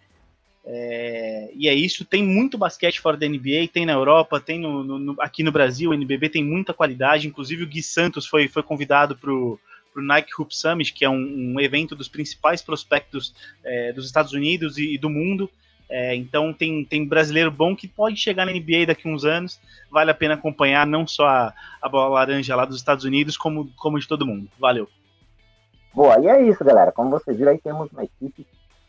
[0.66, 4.82] É, e é isso, tem muito basquete fora da NBA, tem na Europa, tem no,
[4.82, 8.62] no, aqui no Brasil, o NBB tem muita qualidade, inclusive o Gui Santos foi, foi
[8.62, 9.58] convidado para o
[9.96, 14.78] Nike Hoop Summit, que é um, um evento dos principais prospectos é, dos Estados Unidos
[14.78, 15.50] e, e do mundo,
[15.88, 19.60] é, então tem, tem brasileiro bom que pode chegar na NBA daqui a uns anos,
[19.90, 23.70] vale a pena acompanhar não só a, a bola laranja lá dos Estados Unidos, como,
[23.76, 24.48] como de todo mundo.
[24.58, 24.88] Valeu!
[25.92, 26.90] Boa, e é isso, galera.
[26.90, 28.46] Como vocês viram, aí temos uma equipe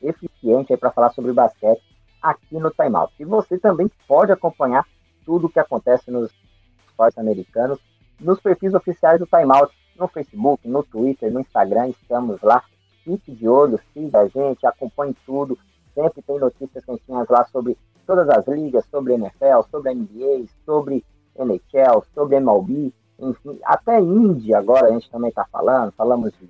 [0.07, 1.81] eficiente para falar sobre basquete
[2.21, 3.13] aqui no Timeout.
[3.19, 4.85] E você também pode acompanhar
[5.25, 6.31] tudo o que acontece nos
[6.87, 7.79] esportes americanos
[8.19, 12.63] nos perfis oficiais do Timeout, no Facebook, no Twitter, no Instagram, estamos lá.
[13.03, 15.57] Fique de olho, siga a gente, acompanhe tudo.
[15.93, 21.05] Sempre tem notícias quentinhas lá sobre todas as ligas, sobre NFL, sobre NBA, sobre
[21.37, 26.49] NHL, sobre MLB, enfim, até Índia agora a gente também está falando, falamos de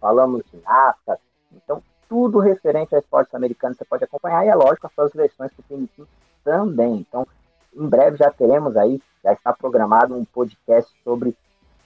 [0.00, 1.18] falamos de NASCAR,
[1.52, 5.50] então tudo referente a esportes americanos você pode acompanhar, e é lógico, as suas versões
[5.56, 6.06] do Piniquim
[6.44, 6.96] também.
[6.96, 7.26] Então,
[7.74, 11.36] em breve já teremos aí, já está programado um podcast sobre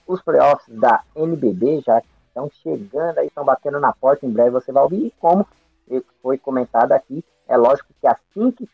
[0.07, 4.71] os playoffs da NBB, já estão chegando aí, estão batendo na porta, em breve você
[4.71, 5.07] vai ouvir.
[5.07, 5.45] E como
[6.21, 8.69] foi comentado aqui, é lógico que assim que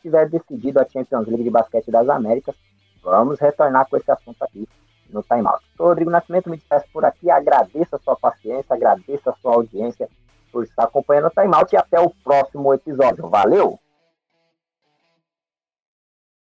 [0.00, 2.54] tiver decidido a Champions League de Basquete das Américas,
[3.02, 4.68] vamos retornar com esse assunto aqui
[5.10, 5.64] no Time Out.
[5.76, 10.08] Sou Rodrigo Nascimento, me despeço por aqui, agradeço a sua paciência, agradeço a sua audiência
[10.52, 13.28] por estar acompanhando o Time Out e até o próximo episódio.
[13.28, 13.81] Valeu!